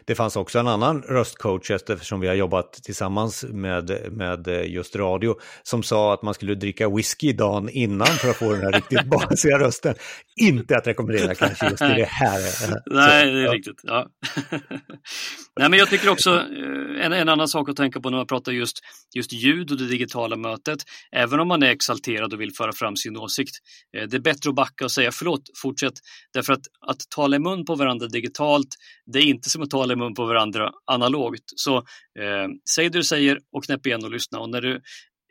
Det 0.04 0.14
fanns 0.14 0.36
också 0.36 0.58
en 0.58 0.66
annan 0.66 1.02
röstcoach 1.02 1.70
eftersom 1.70 2.20
vi 2.20 2.28
har 2.28 2.34
jobbat 2.34 2.72
tillsammans 2.72 3.44
med, 3.48 4.12
med 4.12 4.64
just 4.66 4.96
radio 4.96 5.34
som 5.62 5.82
sa 5.82 6.14
att 6.14 6.22
man 6.22 6.34
skulle 6.34 6.54
dricka 6.54 6.88
whisky 6.88 7.32
dagen 7.32 7.68
innan 7.68 8.06
för 8.06 8.30
att 8.30 8.36
få 8.36 8.52
den 8.52 8.60
här 8.62 8.72
riktigt 8.78 9.04
basiga 9.04 9.58
rösten. 9.58 9.94
Inte 10.40 10.76
att 10.76 10.86
rekommendera 10.86 11.34
kanske 11.34 11.70
just 11.70 11.82
i 11.82 11.84
det 11.84 12.08
här. 12.08 12.40
Nej, 12.86 13.32
det 13.32 13.48
är 13.48 13.52
riktigt. 13.52 13.80
Ja. 13.82 14.06
Nej, 15.58 15.68
men 15.70 15.78
jag 15.78 15.90
tycker 15.90 16.08
också 16.08 16.30
eh, 16.30 17.04
en, 17.06 17.12
en 17.12 17.28
annan 17.28 17.48
sak 17.48 17.68
att 17.68 17.76
tänka 17.76 18.00
på 18.00 18.10
när 18.10 18.16
man 18.16 18.26
pratar 18.26 18.52
just, 18.52 18.78
just 19.14 19.32
ljud 19.32 19.70
och 19.70 19.76
det 19.76 19.86
digitala 19.86 20.36
mötet. 20.36 20.78
Även 21.12 21.40
om 21.40 21.48
man 21.48 21.62
är 21.62 21.70
exalterad 21.70 22.32
och 22.34 22.40
vill 22.40 22.54
föra 22.54 22.72
fram 22.72 22.96
sin 22.96 23.16
åsikt. 23.16 23.54
Eh, 23.96 24.08
det 24.08 24.16
är 24.16 24.20
bättre 24.20 24.50
att 24.50 24.56
backa 24.56 24.84
och 24.84 24.92
säga 24.92 25.10
förlåt, 25.12 25.42
fortsätt. 25.62 25.94
Därför 26.32 26.52
att 26.52 26.62
att 26.80 27.00
tala 27.10 27.36
i 27.36 27.38
mun 27.38 27.64
på 27.64 27.74
varandra 27.74 28.06
digitalt, 28.06 28.68
det 29.06 29.18
är 29.18 29.22
inte 29.22 29.50
som 29.58 29.62
att 29.62 29.70
tala 29.70 29.92
i 29.92 29.96
mun 29.96 30.14
på 30.14 30.26
varandra 30.26 30.70
analogt. 30.86 31.42
Så 31.56 31.76
eh, 31.76 32.48
säg 32.74 32.90
det 32.90 32.98
du 32.98 33.04
säger 33.04 33.38
och 33.52 33.64
knäpp 33.64 33.86
igen 33.86 34.04
och 34.04 34.10
lyssna. 34.10 34.38
Och 34.38 34.50
när 34.50 34.60
du, 34.60 34.80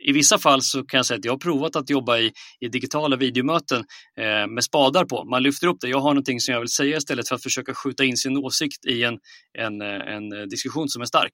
I 0.07 0.11
vissa 0.11 0.37
fall 0.37 0.61
så 0.61 0.83
kan 0.83 0.97
jag 0.97 1.05
säga 1.05 1.17
att 1.17 1.25
jag 1.25 1.33
har 1.33 1.37
provat 1.37 1.75
att 1.75 1.89
jobba 1.89 2.17
i, 2.17 2.31
i 2.59 2.67
digitala 2.67 3.15
videomöten 3.15 3.83
eh, 4.19 4.47
med 4.47 4.63
spadar 4.63 5.05
på. 5.05 5.25
Man 5.25 5.43
lyfter 5.43 5.67
upp 5.67 5.77
det. 5.81 5.87
Jag 5.89 5.99
har 5.99 6.09
någonting 6.09 6.39
som 6.39 6.53
jag 6.53 6.59
vill 6.59 6.69
säga 6.69 6.97
istället 6.97 7.27
för 7.27 7.35
att 7.35 7.43
försöka 7.43 7.73
skjuta 7.73 8.03
in 8.03 8.17
sin 8.17 8.37
åsikt 8.37 8.85
i 8.85 9.03
en, 9.03 9.17
en, 9.57 9.81
eh, 9.81 10.15
en 10.15 10.33
eh, 10.33 10.43
diskussion 10.49 10.89
som 10.89 11.01
är 11.01 11.05
stark. 11.05 11.33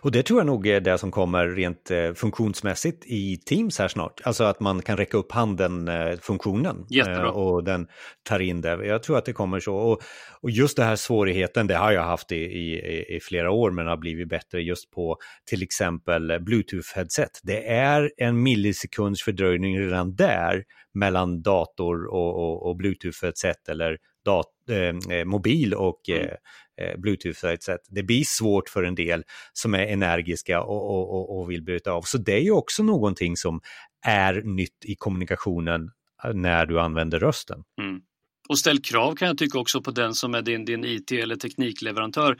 Och 0.00 0.12
det 0.12 0.22
tror 0.22 0.40
jag 0.40 0.46
nog 0.46 0.66
är 0.66 0.80
det 0.80 0.98
som 0.98 1.10
kommer 1.10 1.48
rent 1.48 1.90
eh, 1.90 2.12
funktionsmässigt 2.12 3.04
i 3.06 3.36
Teams 3.36 3.78
här 3.78 3.88
snart. 3.88 4.20
Alltså 4.24 4.44
att 4.44 4.60
man 4.60 4.82
kan 4.82 4.96
räcka 4.96 5.16
upp 5.16 5.32
handen-funktionen 5.32 6.86
eh, 6.90 7.08
eh, 7.08 7.22
och 7.22 7.64
den 7.64 7.86
tar 8.22 8.40
in 8.40 8.60
det. 8.60 8.86
Jag 8.86 9.02
tror 9.02 9.18
att 9.18 9.24
det 9.24 9.32
kommer 9.32 9.60
så. 9.60 9.76
Och, 9.76 10.02
och 10.40 10.50
just 10.50 10.76
den 10.76 10.86
här 10.86 10.96
svårigheten, 10.96 11.66
det 11.66 11.74
har 11.74 11.92
jag 11.92 12.02
haft 12.02 12.32
i, 12.32 12.36
i, 12.36 13.16
i, 13.16 13.20
flera 13.22 13.50
år 13.50 13.70
men 13.70 13.86
har 13.86 13.96
blivit 13.96 14.28
bättre 14.28 14.62
just 14.62 14.90
på 14.90 15.16
till 15.46 15.62
exempel 15.62 16.30
Bluetooth-headset. 16.32 17.40
Det 17.42 17.68
är 17.68 18.10
en 18.16 18.42
millisekunds 18.42 19.22
fördröjning 19.22 19.80
redan 19.80 20.14
där 20.14 20.64
mellan 20.94 21.42
dator 21.42 22.06
och, 22.06 22.34
och, 22.36 22.68
och 22.68 22.76
Bluetooth-headset 22.76 23.68
eller 23.68 23.98
dat, 24.24 24.46
eh, 24.70 25.24
mobil 25.24 25.74
och 25.74 26.08
mm. 26.08 26.28
eh, 26.28 26.34
Eh, 26.82 26.96
Bluetooth-headset. 26.98 27.78
Det 27.88 28.02
blir 28.02 28.24
svårt 28.24 28.68
för 28.68 28.82
en 28.82 28.94
del 28.94 29.24
som 29.52 29.74
är 29.74 29.86
energiska 29.86 30.62
och, 30.62 30.90
och, 30.90 31.14
och, 31.14 31.38
och 31.38 31.50
vill 31.50 31.62
bryta 31.62 31.92
av. 31.92 32.02
Så 32.02 32.18
det 32.18 32.32
är 32.32 32.40
ju 32.40 32.50
också 32.50 32.82
någonting 32.82 33.36
som 33.36 33.60
är 34.06 34.42
nytt 34.42 34.84
i 34.84 34.94
kommunikationen 34.94 35.90
eh, 36.24 36.34
när 36.34 36.66
du 36.66 36.80
använder 36.80 37.20
rösten. 37.20 37.62
Mm. 37.82 38.00
Och 38.48 38.58
ställ 38.58 38.82
krav 38.82 39.14
kan 39.14 39.28
jag 39.28 39.38
tycka 39.38 39.58
också 39.58 39.82
på 39.82 39.90
den 39.90 40.14
som 40.14 40.34
är 40.34 40.42
din, 40.42 40.64
din 40.64 40.84
IT 40.84 41.12
eller 41.12 41.36
teknikleverantör 41.36 42.36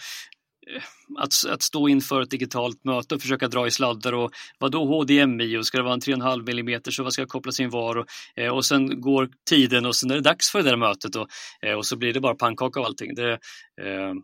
Eh, 0.67 0.83
att, 1.19 1.33
att 1.49 1.63
stå 1.63 1.89
inför 1.89 2.21
ett 2.21 2.31
digitalt 2.31 2.85
möte 2.85 3.15
och 3.15 3.23
försöka 3.23 3.49
dra 3.49 3.67
i 3.67 3.71
sladdar 3.71 4.13
och 4.13 4.33
vad 4.59 4.73
då 4.73 4.85
HDMI 4.85 5.57
och 5.57 5.67
ska 5.67 5.79
det 5.79 5.85
vara 5.85 5.95
en 5.95 6.01
3,5 6.01 6.51
mm 6.51 6.81
så 6.85 7.03
vad 7.03 7.13
ska 7.13 7.27
kopplas 7.27 7.61
in 7.61 7.71
var 7.71 7.97
och, 7.97 8.07
eh, 8.37 8.49
och 8.49 8.65
sen 8.65 9.01
går 9.01 9.29
tiden 9.51 9.87
och 9.87 9.97
sen 9.97 10.11
är 10.11 10.15
det 10.15 10.21
dags 10.21 10.51
för 10.51 10.63
det 10.63 10.71
där 10.71 10.77
mötet 10.77 11.17
och, 11.17 11.29
eh, 11.63 11.75
och 11.75 11.87
så 11.87 11.97
blir 11.97 12.13
det 12.13 12.21
bara 12.21 12.35
pannkaka 12.35 12.81
av 12.81 12.87
allting. 12.87 13.15
Det, 13.15 13.33
eh, 13.83 14.15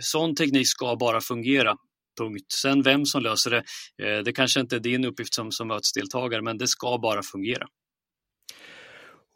sån 0.00 0.34
teknik 0.34 0.68
ska 0.68 0.96
bara 0.96 1.20
fungera. 1.20 1.76
Punkt. 2.18 2.52
Sen 2.52 2.82
vem 2.82 3.06
som 3.06 3.22
löser 3.22 3.50
det, 3.50 3.62
eh, 4.02 4.22
det 4.22 4.32
kanske 4.32 4.60
inte 4.60 4.76
är 4.76 4.80
din 4.80 5.04
uppgift 5.04 5.34
som, 5.34 5.52
som 5.52 5.68
mötesdeltagare 5.68 6.42
men 6.42 6.58
det 6.58 6.66
ska 6.66 6.98
bara 6.98 7.22
fungera. 7.22 7.66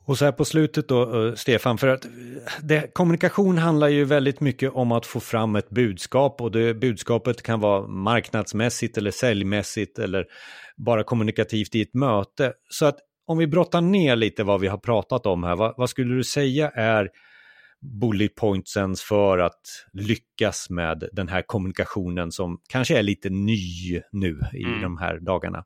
Och 0.04 0.18
så 0.18 0.24
här 0.24 0.32
på 0.32 0.44
slutet 0.44 0.88
då, 0.88 1.26
eh, 1.26 1.34
Stefan, 1.34 1.78
för 1.78 1.88
att 1.88 2.06
det, 2.62 2.94
kommunikation 2.94 3.58
handlar 3.58 3.88
ju 3.88 4.04
väldigt 4.04 4.40
mycket 4.40 4.72
om 4.72 4.92
att 4.92 5.06
få 5.06 5.20
fram 5.20 5.56
ett 5.56 5.70
budskap 5.70 6.40
och 6.40 6.50
det 6.50 6.74
budskapet 6.74 7.42
kan 7.42 7.60
vara 7.60 7.86
marknadsmässigt 7.86 8.98
eller 8.98 9.10
säljmässigt 9.10 9.98
eller 9.98 10.24
bara 10.76 11.04
kommunikativt 11.04 11.74
i 11.74 11.82
ett 11.82 11.94
möte. 11.94 12.52
Så 12.70 12.86
att 12.86 12.98
om 13.26 13.38
vi 13.38 13.46
brottar 13.46 13.80
ner 13.80 14.16
lite 14.16 14.44
vad 14.44 14.60
vi 14.60 14.68
har 14.68 14.78
pratat 14.78 15.26
om 15.26 15.44
här, 15.44 15.56
vad, 15.56 15.74
vad 15.76 15.90
skulle 15.90 16.14
du 16.14 16.24
säga 16.24 16.70
är 16.70 17.08
bullet 18.00 18.34
pointsens 18.34 19.02
för 19.02 19.38
att 19.38 19.60
lyckas 19.92 20.70
med 20.70 21.08
den 21.12 21.28
här 21.28 21.42
kommunikationen 21.46 22.32
som 22.32 22.58
kanske 22.68 22.98
är 22.98 23.02
lite 23.02 23.30
ny 23.30 24.00
nu 24.12 24.40
i 24.52 24.64
mm. 24.64 24.82
de 24.82 24.98
här 24.98 25.18
dagarna? 25.20 25.64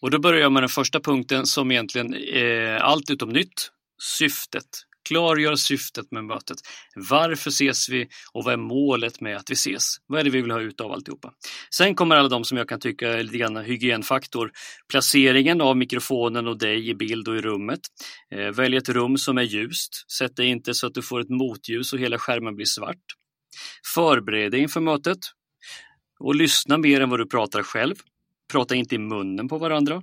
Och 0.00 0.10
då 0.10 0.18
börjar 0.18 0.40
jag 0.40 0.52
med 0.52 0.62
den 0.62 0.68
första 0.68 1.00
punkten 1.00 1.46
som 1.46 1.70
egentligen 1.70 2.14
är 2.14 2.76
allt 2.76 3.10
utom 3.10 3.28
nytt, 3.28 3.70
syftet. 4.18 4.64
Klargör 5.08 5.54
syftet 5.54 6.12
med 6.12 6.24
mötet. 6.24 6.58
Varför 6.94 7.50
ses 7.50 7.88
vi 7.88 8.08
och 8.32 8.44
vad 8.44 8.52
är 8.52 8.58
målet 8.58 9.20
med 9.20 9.36
att 9.36 9.50
vi 9.50 9.54
ses? 9.54 9.96
Vad 10.06 10.20
är 10.20 10.24
det 10.24 10.30
vi 10.30 10.40
vill 10.40 10.50
ha 10.50 10.60
ut 10.60 10.80
av 10.80 10.92
alltihopa? 10.92 11.32
Sen 11.74 11.94
kommer 11.94 12.16
alla 12.16 12.28
de 12.28 12.44
som 12.44 12.58
jag 12.58 12.68
kan 12.68 12.80
tycka 12.80 13.08
är 13.08 13.22
lite 13.22 13.38
grann 13.38 13.56
hygienfaktor. 13.56 14.50
Placeringen 14.90 15.60
av 15.60 15.76
mikrofonen 15.76 16.46
och 16.46 16.58
dig 16.58 16.88
i 16.88 16.94
bild 16.94 17.28
och 17.28 17.36
i 17.36 17.40
rummet. 17.40 17.80
Eh, 18.34 18.50
välj 18.50 18.76
ett 18.76 18.88
rum 18.88 19.18
som 19.18 19.38
är 19.38 19.42
ljust. 19.42 20.10
Sätt 20.12 20.36
dig 20.36 20.46
inte 20.46 20.74
så 20.74 20.86
att 20.86 20.94
du 20.94 21.02
får 21.02 21.20
ett 21.20 21.30
motljus 21.30 21.92
och 21.92 21.98
hela 21.98 22.18
skärmen 22.18 22.56
blir 22.56 22.66
svart. 22.66 23.04
Förbered 23.94 24.52
dig 24.52 24.60
inför 24.60 24.80
mötet 24.80 25.18
och 26.20 26.34
lyssna 26.34 26.78
mer 26.78 27.00
än 27.00 27.10
vad 27.10 27.20
du 27.20 27.26
pratar 27.26 27.62
själv. 27.62 27.94
Prata 28.52 28.74
inte 28.74 28.94
i 28.94 28.98
munnen 28.98 29.48
på 29.48 29.58
varandra. 29.58 30.02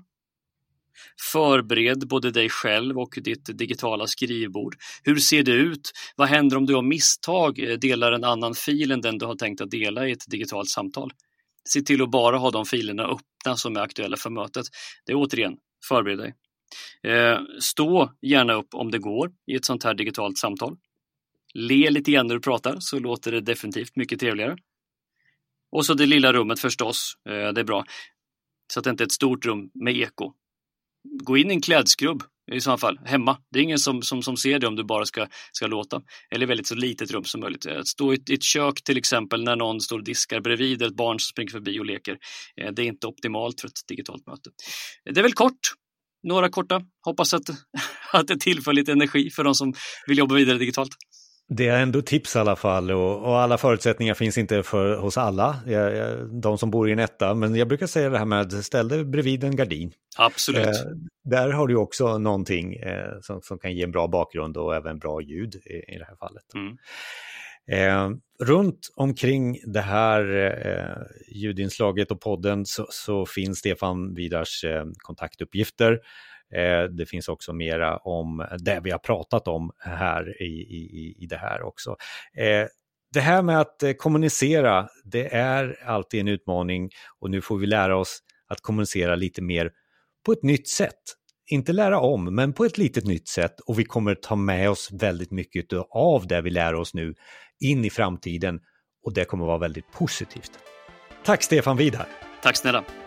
Förbered 1.32 2.08
både 2.08 2.32
dig 2.32 2.50
själv 2.50 3.00
och 3.00 3.20
ditt 3.22 3.58
digitala 3.58 4.08
skrivbord. 4.08 4.76
Hur 5.04 5.16
ser 5.16 5.44
det 5.44 5.52
ut? 5.52 5.92
Vad 6.16 6.28
händer 6.28 6.58
om 6.58 6.66
du 6.66 6.76
av 6.76 6.84
misstag 6.84 7.60
eh, 7.60 7.78
delar 7.78 8.12
en 8.12 8.24
annan 8.24 8.56
fil 8.56 8.92
än 8.92 9.02
den 9.02 9.18
du 9.18 9.26
har 9.26 9.36
tänkt 9.36 9.62
att 9.62 9.72
dela 9.72 10.08
i 10.08 10.12
ett 10.12 10.24
digitalt 10.28 10.70
samtal? 10.70 11.12
Se 11.70 11.82
till 11.82 12.02
att 12.02 12.12
bara 12.12 12.38
ha 12.38 12.52
de 12.52 12.66
filerna 12.66 13.04
öppna 13.04 13.56
som 13.56 13.78
är 13.78 13.82
aktuella 13.82 14.18
för 14.18 14.30
mötet. 14.30 14.66
Det 15.06 15.12
är 15.12 15.16
återigen, 15.16 15.58
förbered 15.88 16.18
dig. 16.18 16.34
Eh, 17.04 17.40
stå 17.60 18.12
gärna 18.22 18.54
upp 18.54 18.74
om 18.74 18.92
det 18.92 19.00
går 19.00 19.32
i 19.48 19.56
ett 19.56 19.66
sånt 19.66 19.84
här 19.84 19.94
digitalt 19.94 20.38
samtal. 20.38 20.78
Le 21.54 21.90
lite 21.90 22.12
grann 22.12 22.28
när 22.28 22.36
du 22.36 22.42
pratar 22.42 22.78
så 22.80 23.00
låter 23.00 23.32
det 23.32 23.42
definitivt 23.42 23.96
mycket 23.96 24.20
trevligare. 24.20 24.58
Och 25.72 25.86
så 25.86 25.94
det 25.94 26.06
lilla 26.06 26.34
rummet 26.34 26.60
förstås, 26.60 27.14
eh, 27.30 27.54
det 27.54 27.62
är 27.62 27.64
bra. 27.64 27.86
Så 28.74 28.80
att 28.80 28.84
det 28.84 28.90
inte 28.90 29.04
är 29.04 29.06
ett 29.06 29.12
stort 29.12 29.46
rum 29.46 29.70
med 29.74 29.98
eko. 29.98 30.34
Gå 31.24 31.38
in 31.38 31.52
i 31.52 31.54
en 31.54 31.62
klädskrubb 31.62 32.24
i 32.52 32.62
så 32.62 32.78
fall, 32.78 33.00
hemma. 33.06 33.38
Det 33.52 33.60
är 33.60 33.64
ingen 33.64 33.80
som, 33.80 34.02
som, 34.02 34.24
som 34.24 34.38
ser 34.38 34.60
det 34.60 34.68
om 34.68 34.76
du 34.76 34.84
bara 34.84 35.06
ska, 35.06 35.28
ska 35.52 35.68
låta. 35.68 36.02
Eller 36.32 36.46
väldigt 36.46 36.68
så 36.68 36.76
litet 36.76 37.12
rum 37.12 37.24
som 37.24 37.42
möjligt. 37.42 37.66
Att 37.66 37.88
stå 37.88 38.14
i, 38.14 38.24
i 38.30 38.34
ett 38.34 38.44
kök 38.44 38.84
till 38.84 38.98
exempel 38.98 39.44
när 39.44 39.56
någon 39.56 39.82
står 39.82 39.98
och 39.98 40.04
diskar 40.04 40.40
bredvid 40.40 40.82
ett 40.82 40.96
barn 40.96 41.20
som 41.20 41.28
springer 41.28 41.52
förbi 41.52 41.80
och 41.80 41.86
leker. 41.86 42.18
Eh, 42.62 42.72
det 42.72 42.82
är 42.82 42.86
inte 42.86 43.08
optimalt 43.08 43.62
för 43.62 43.68
ett 43.68 43.88
digitalt 43.88 44.28
möte. 44.28 44.50
Eh, 45.06 45.14
det 45.14 45.22
är 45.22 45.24
väl 45.24 45.34
kort. 45.34 45.60
Några 46.24 46.50
korta. 46.50 46.82
Hoppas 47.06 47.34
att, 47.34 47.50
att 48.14 48.28
det 48.28 48.40
tillför 48.40 48.74
lite 48.74 48.92
energi 48.92 49.30
för 49.30 49.44
de 49.44 49.56
som 49.56 49.74
vill 50.08 50.18
jobba 50.18 50.36
vidare 50.36 50.58
digitalt. 50.58 50.92
Det 51.48 51.68
är 51.68 51.82
ändå 51.82 52.02
tips 52.02 52.36
i 52.36 52.40
alla 52.40 52.56
fall 52.56 52.92
och, 52.92 53.22
och, 53.22 53.40
alla 53.40 53.58
förutsättningar 53.58 54.14
finns 54.14 54.38
inte 54.38 54.64
för, 54.64 54.98
hos 54.98 55.18
alla, 55.18 55.60
jag, 55.66 55.96
jag, 55.96 56.42
de 56.42 56.58
som 56.58 56.72
bor 56.72 56.90
i 56.90 56.92
en 56.92 57.00
etta. 57.00 57.34
Men 57.34 57.56
jag 57.56 57.68
brukar 57.68 57.88
säga 57.88 58.10
det 58.10 58.18
här 58.18 58.26
med 58.26 58.52
ställ 58.52 58.88
dig 58.88 59.06
bredvid 59.06 59.44
en 59.44 59.56
gardin. 59.56 59.92
Absolut. 60.18 60.66
Eh, 60.66 60.74
där 61.24 61.50
har 61.50 61.68
du 61.68 61.76
också 61.76 62.18
någonting 62.18 62.76
eh, 62.76 63.12
som, 63.22 63.42
som, 63.42 63.60
kan 63.60 63.74
ge 63.74 63.84
en 63.84 63.92
bra 63.92 64.08
bakgrund 64.08 64.58
och 64.58 64.76
även 64.76 65.00
bra 65.00 65.22
ljud 65.22 65.56
i, 65.56 65.94
i 65.94 65.98
det 65.98 66.06
här 66.06 66.16
fallet. 66.16 66.44
Mm. 66.56 66.78
Eh, 67.68 68.10
runt 68.44 68.90
omkring 68.96 69.60
det 69.66 69.82
här 69.82 70.36
eh, 70.36 71.36
ljudinslaget 71.36 72.12
och 72.12 72.22
podden 72.22 72.66
så, 72.66 72.88
så 72.90 73.26
finns 73.26 73.58
Stefan 73.58 74.14
Vidars 74.14 74.64
eh, 74.64 74.86
kontaktuppgifter. 74.98 76.00
Eh, 76.54 76.84
det 76.84 77.06
finns 77.06 77.28
också 77.28 77.54
mera 77.54 77.98
om 77.98 78.48
det 78.58 78.80
vi 78.84 78.92
har 78.92 79.00
pratat 79.00 79.48
om 79.48 79.72
här 79.80 80.42
i, 80.42 80.46
i, 80.46 81.16
i 81.24 81.26
det 81.26 81.38
här 81.38 81.62
också. 81.62 81.96
Eh, 82.38 82.68
det 83.14 83.22
här 83.22 83.42
med 83.42 83.60
att 83.60 83.84
eh, 83.84 83.94
kommunicera, 83.94 84.88
det 85.04 85.36
är 85.36 85.78
alltid 85.86 86.20
en 86.20 86.28
utmaning 86.28 86.90
och 87.20 87.30
nu 87.30 87.42
får 87.42 87.58
vi 87.58 87.66
lära 87.66 87.98
oss 87.98 88.20
att 88.48 88.62
kommunicera 88.62 89.16
lite 89.16 89.42
mer 89.42 89.72
på 90.26 90.32
ett 90.32 90.44
nytt 90.44 90.70
sätt. 90.70 91.02
Inte 91.52 91.74
lära 91.74 92.00
om, 92.00 92.36
men 92.36 92.54
på 92.54 92.66
ett 92.66 92.78
litet 92.78 93.06
nytt 93.06 93.28
sätt 93.28 93.60
och 93.60 93.80
vi 93.80 93.84
kommer 93.84 94.16
ta 94.16 94.36
med 94.36 94.70
oss 94.70 94.90
väldigt 94.92 95.32
mycket 95.32 95.66
av 95.90 96.28
det 96.28 96.42
vi 96.42 96.50
lär 96.50 96.76
oss 96.76 96.94
nu 96.94 97.16
in 97.60 97.86
i 97.86 97.90
framtiden 97.90 98.60
och 99.06 99.14
det 99.14 99.26
kommer 99.26 99.46
vara 99.46 99.58
väldigt 99.58 99.92
positivt. 99.92 100.52
Tack 101.24 101.44
Stefan 101.44 101.78
Vidar! 101.78 102.08
Tack 102.42 102.58
snälla! 102.58 103.05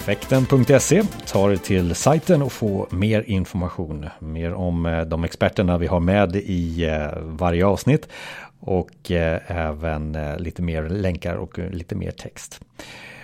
Effekten.se 0.00 1.02
tar 1.26 1.56
till 1.56 1.94
sajten 1.94 2.42
och 2.42 2.52
får 2.52 2.88
mer 2.90 3.22
information. 3.22 4.06
Mer 4.18 4.54
om 4.54 4.86
eh, 4.86 5.00
de 5.00 5.24
experterna 5.24 5.78
vi 5.78 5.86
har 5.86 6.00
med 6.00 6.36
i 6.36 6.84
eh, 6.84 7.18
varje 7.22 7.66
avsnitt 7.66 8.08
och 8.60 9.10
eh, 9.10 9.40
även 9.46 10.18
lite 10.38 10.62
mer 10.62 10.88
länkar 10.88 11.34
och 11.34 11.58
lite 11.58 11.94
mer 11.94 12.10
text. 12.10 12.60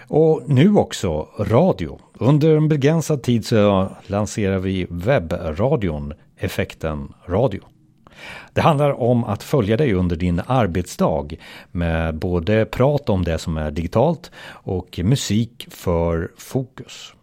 Och 0.09 0.43
nu 0.47 0.77
också 0.77 1.29
radio. 1.39 1.99
Under 2.13 2.57
en 2.57 2.69
begränsad 2.69 3.23
tid 3.23 3.47
så 3.47 3.89
lanserar 4.07 4.59
vi 4.59 4.87
webbradion 4.91 6.15
Effekten 6.37 7.13
Radio. 7.27 7.63
Det 8.53 8.61
handlar 8.61 9.01
om 9.01 9.25
att 9.25 9.43
följa 9.43 9.77
dig 9.77 9.95
under 9.95 10.17
din 10.17 10.43
arbetsdag 10.47 11.29
med 11.71 12.15
både 12.15 12.65
prat 12.65 13.09
om 13.09 13.25
det 13.25 13.39
som 13.39 13.57
är 13.57 13.71
digitalt 13.71 14.31
och 14.65 15.01
musik 15.03 15.67
för 15.71 16.31
fokus. 16.37 17.15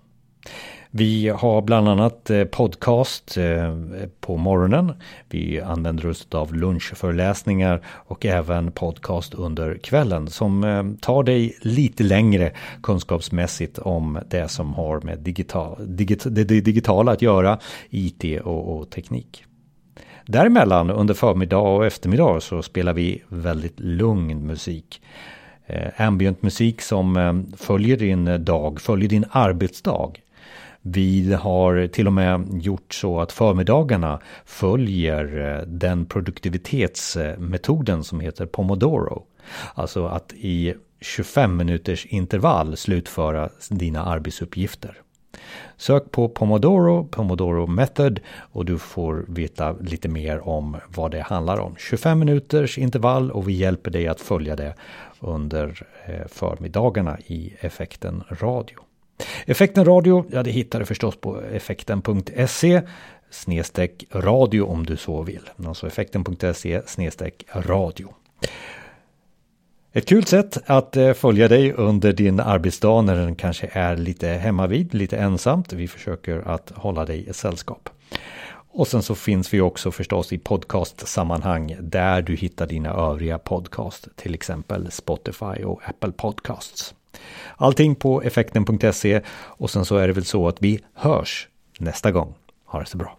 Vi 0.91 1.29
har 1.29 1.61
bland 1.61 1.89
annat 1.89 2.29
eh, 2.29 2.43
podcast 2.43 3.37
eh, 3.37 3.75
på 4.19 4.37
morgonen. 4.37 4.93
Vi 5.29 5.61
använder 5.61 6.09
oss 6.09 6.27
av 6.31 6.55
lunchföreläsningar 6.55 7.81
och 7.87 8.25
även 8.25 8.71
podcast 8.71 9.33
under 9.33 9.77
kvällen 9.77 10.27
som 10.27 10.63
eh, 10.63 10.83
tar 11.01 11.23
dig 11.23 11.57
lite 11.61 12.03
längre 12.03 12.51
kunskapsmässigt 12.83 13.79
om 13.79 14.19
det 14.29 14.47
som 14.47 14.73
har 14.73 15.01
med 15.01 15.19
digital, 15.19 15.77
digit, 15.79 16.23
det 16.25 16.43
digitala 16.43 17.11
att 17.11 17.21
göra, 17.21 17.59
IT 17.89 18.41
och, 18.41 18.77
och 18.77 18.89
teknik. 18.89 19.45
Däremellan 20.31 20.89
under 20.89 21.13
förmiddag 21.13 21.57
och 21.57 21.85
eftermiddag 21.85 22.39
så 22.39 22.61
spelar 22.61 22.93
vi 22.93 23.23
väldigt 23.27 23.79
lugn 23.79 24.47
musik. 24.47 25.01
Eh, 25.65 25.87
ambient 25.97 26.41
musik 26.41 26.81
som 26.81 27.17
eh, 27.17 27.33
följer 27.57 27.97
din 27.97 28.27
eh, 28.27 28.39
dag, 28.39 28.81
följer 28.81 29.09
din 29.09 29.25
arbetsdag. 29.31 30.11
Vi 30.81 31.33
har 31.33 31.87
till 31.87 32.07
och 32.07 32.13
med 32.13 32.47
gjort 32.61 32.93
så 32.93 33.19
att 33.19 33.31
förmiddagarna 33.31 34.19
följer 34.45 35.55
eh, 35.57 35.61
den 35.67 36.05
produktivitetsmetoden 36.05 38.03
som 38.03 38.19
heter 38.19 38.45
Pomodoro. 38.45 39.23
Alltså 39.73 40.05
att 40.05 40.33
i 40.33 40.73
25 41.01 41.57
minuters 41.57 42.05
intervall 42.05 42.77
slutföra 42.77 43.49
dina 43.69 44.03
arbetsuppgifter. 44.05 44.97
Sök 45.77 46.11
på 46.11 46.29
Pomodoro, 46.29 47.03
Pomodoro 47.03 47.67
Method 47.67 48.19
och 48.51 48.65
du 48.65 48.77
får 48.77 49.25
veta 49.27 49.71
lite 49.71 50.07
mer 50.07 50.47
om 50.47 50.77
vad 50.95 51.11
det 51.11 51.21
handlar 51.21 51.59
om. 51.59 51.75
25 51.77 52.19
minuters 52.19 52.77
intervall 52.77 53.31
och 53.31 53.49
vi 53.49 53.53
hjälper 53.53 53.91
dig 53.91 54.07
att 54.07 54.21
följa 54.21 54.55
det 54.55 54.73
under 55.19 55.87
eh, 56.05 56.27
förmiddagarna 56.27 57.17
i 57.25 57.53
Effekten 57.59 58.23
Radio. 58.29 58.79
Effekten 59.45 59.85
Radio, 59.85 60.25
ja 60.31 60.43
det 60.43 60.51
hittar 60.51 60.79
du 60.79 60.85
förstås 60.85 61.15
på 61.15 61.41
effekten.se 61.41 62.81
snedstreck 63.29 64.05
radio 64.11 64.61
om 64.61 64.85
du 64.85 64.97
så 64.97 65.21
vill. 65.21 65.49
Alltså 65.65 65.87
effekten.se 65.87 66.81
snedstreck 66.85 67.45
radio. 67.53 68.13
Ett 69.93 70.05
kul 70.05 70.25
sätt 70.25 70.57
att 70.65 70.97
eh, 70.97 71.13
följa 71.13 71.47
dig 71.47 71.73
under 71.73 72.13
din 72.13 72.39
arbetsdag 72.39 73.01
när 73.01 73.15
den 73.15 73.35
kanske 73.35 73.69
är 73.73 73.97
lite 73.97 74.27
hemmavid, 74.27 74.93
lite 74.93 75.17
ensamt. 75.17 75.73
Vi 75.73 75.87
försöker 75.87 76.47
att 76.47 76.71
hålla 76.75 77.05
dig 77.05 77.29
i 77.29 77.33
sällskap. 77.33 77.89
Och 78.71 78.87
sen 78.87 79.03
så 79.03 79.15
finns 79.15 79.53
vi 79.53 79.61
också 79.61 79.91
förstås 79.91 80.33
i 80.33 80.37
podcastsammanhang 80.37 81.77
där 81.79 82.21
du 82.21 82.35
hittar 82.35 82.67
dina 82.67 82.89
övriga 82.89 83.39
podcast, 83.39 84.07
till 84.15 84.33
exempel 84.33 84.91
Spotify 84.91 85.63
och 85.65 85.81
Apple 85.85 86.11
Podcasts. 86.11 86.95
Allting 87.55 87.95
på 87.95 88.21
effekten.se 88.21 89.21
och 89.31 89.69
sen 89.69 89.85
så 89.85 89.97
är 89.97 90.07
det 90.07 90.13
väl 90.13 90.25
så 90.25 90.47
att 90.47 90.61
vi 90.61 90.79
hörs 90.93 91.47
nästa 91.79 92.11
gång. 92.11 92.33
Ha 92.65 92.79
det 92.79 92.85
så 92.85 92.97
bra. 92.97 93.18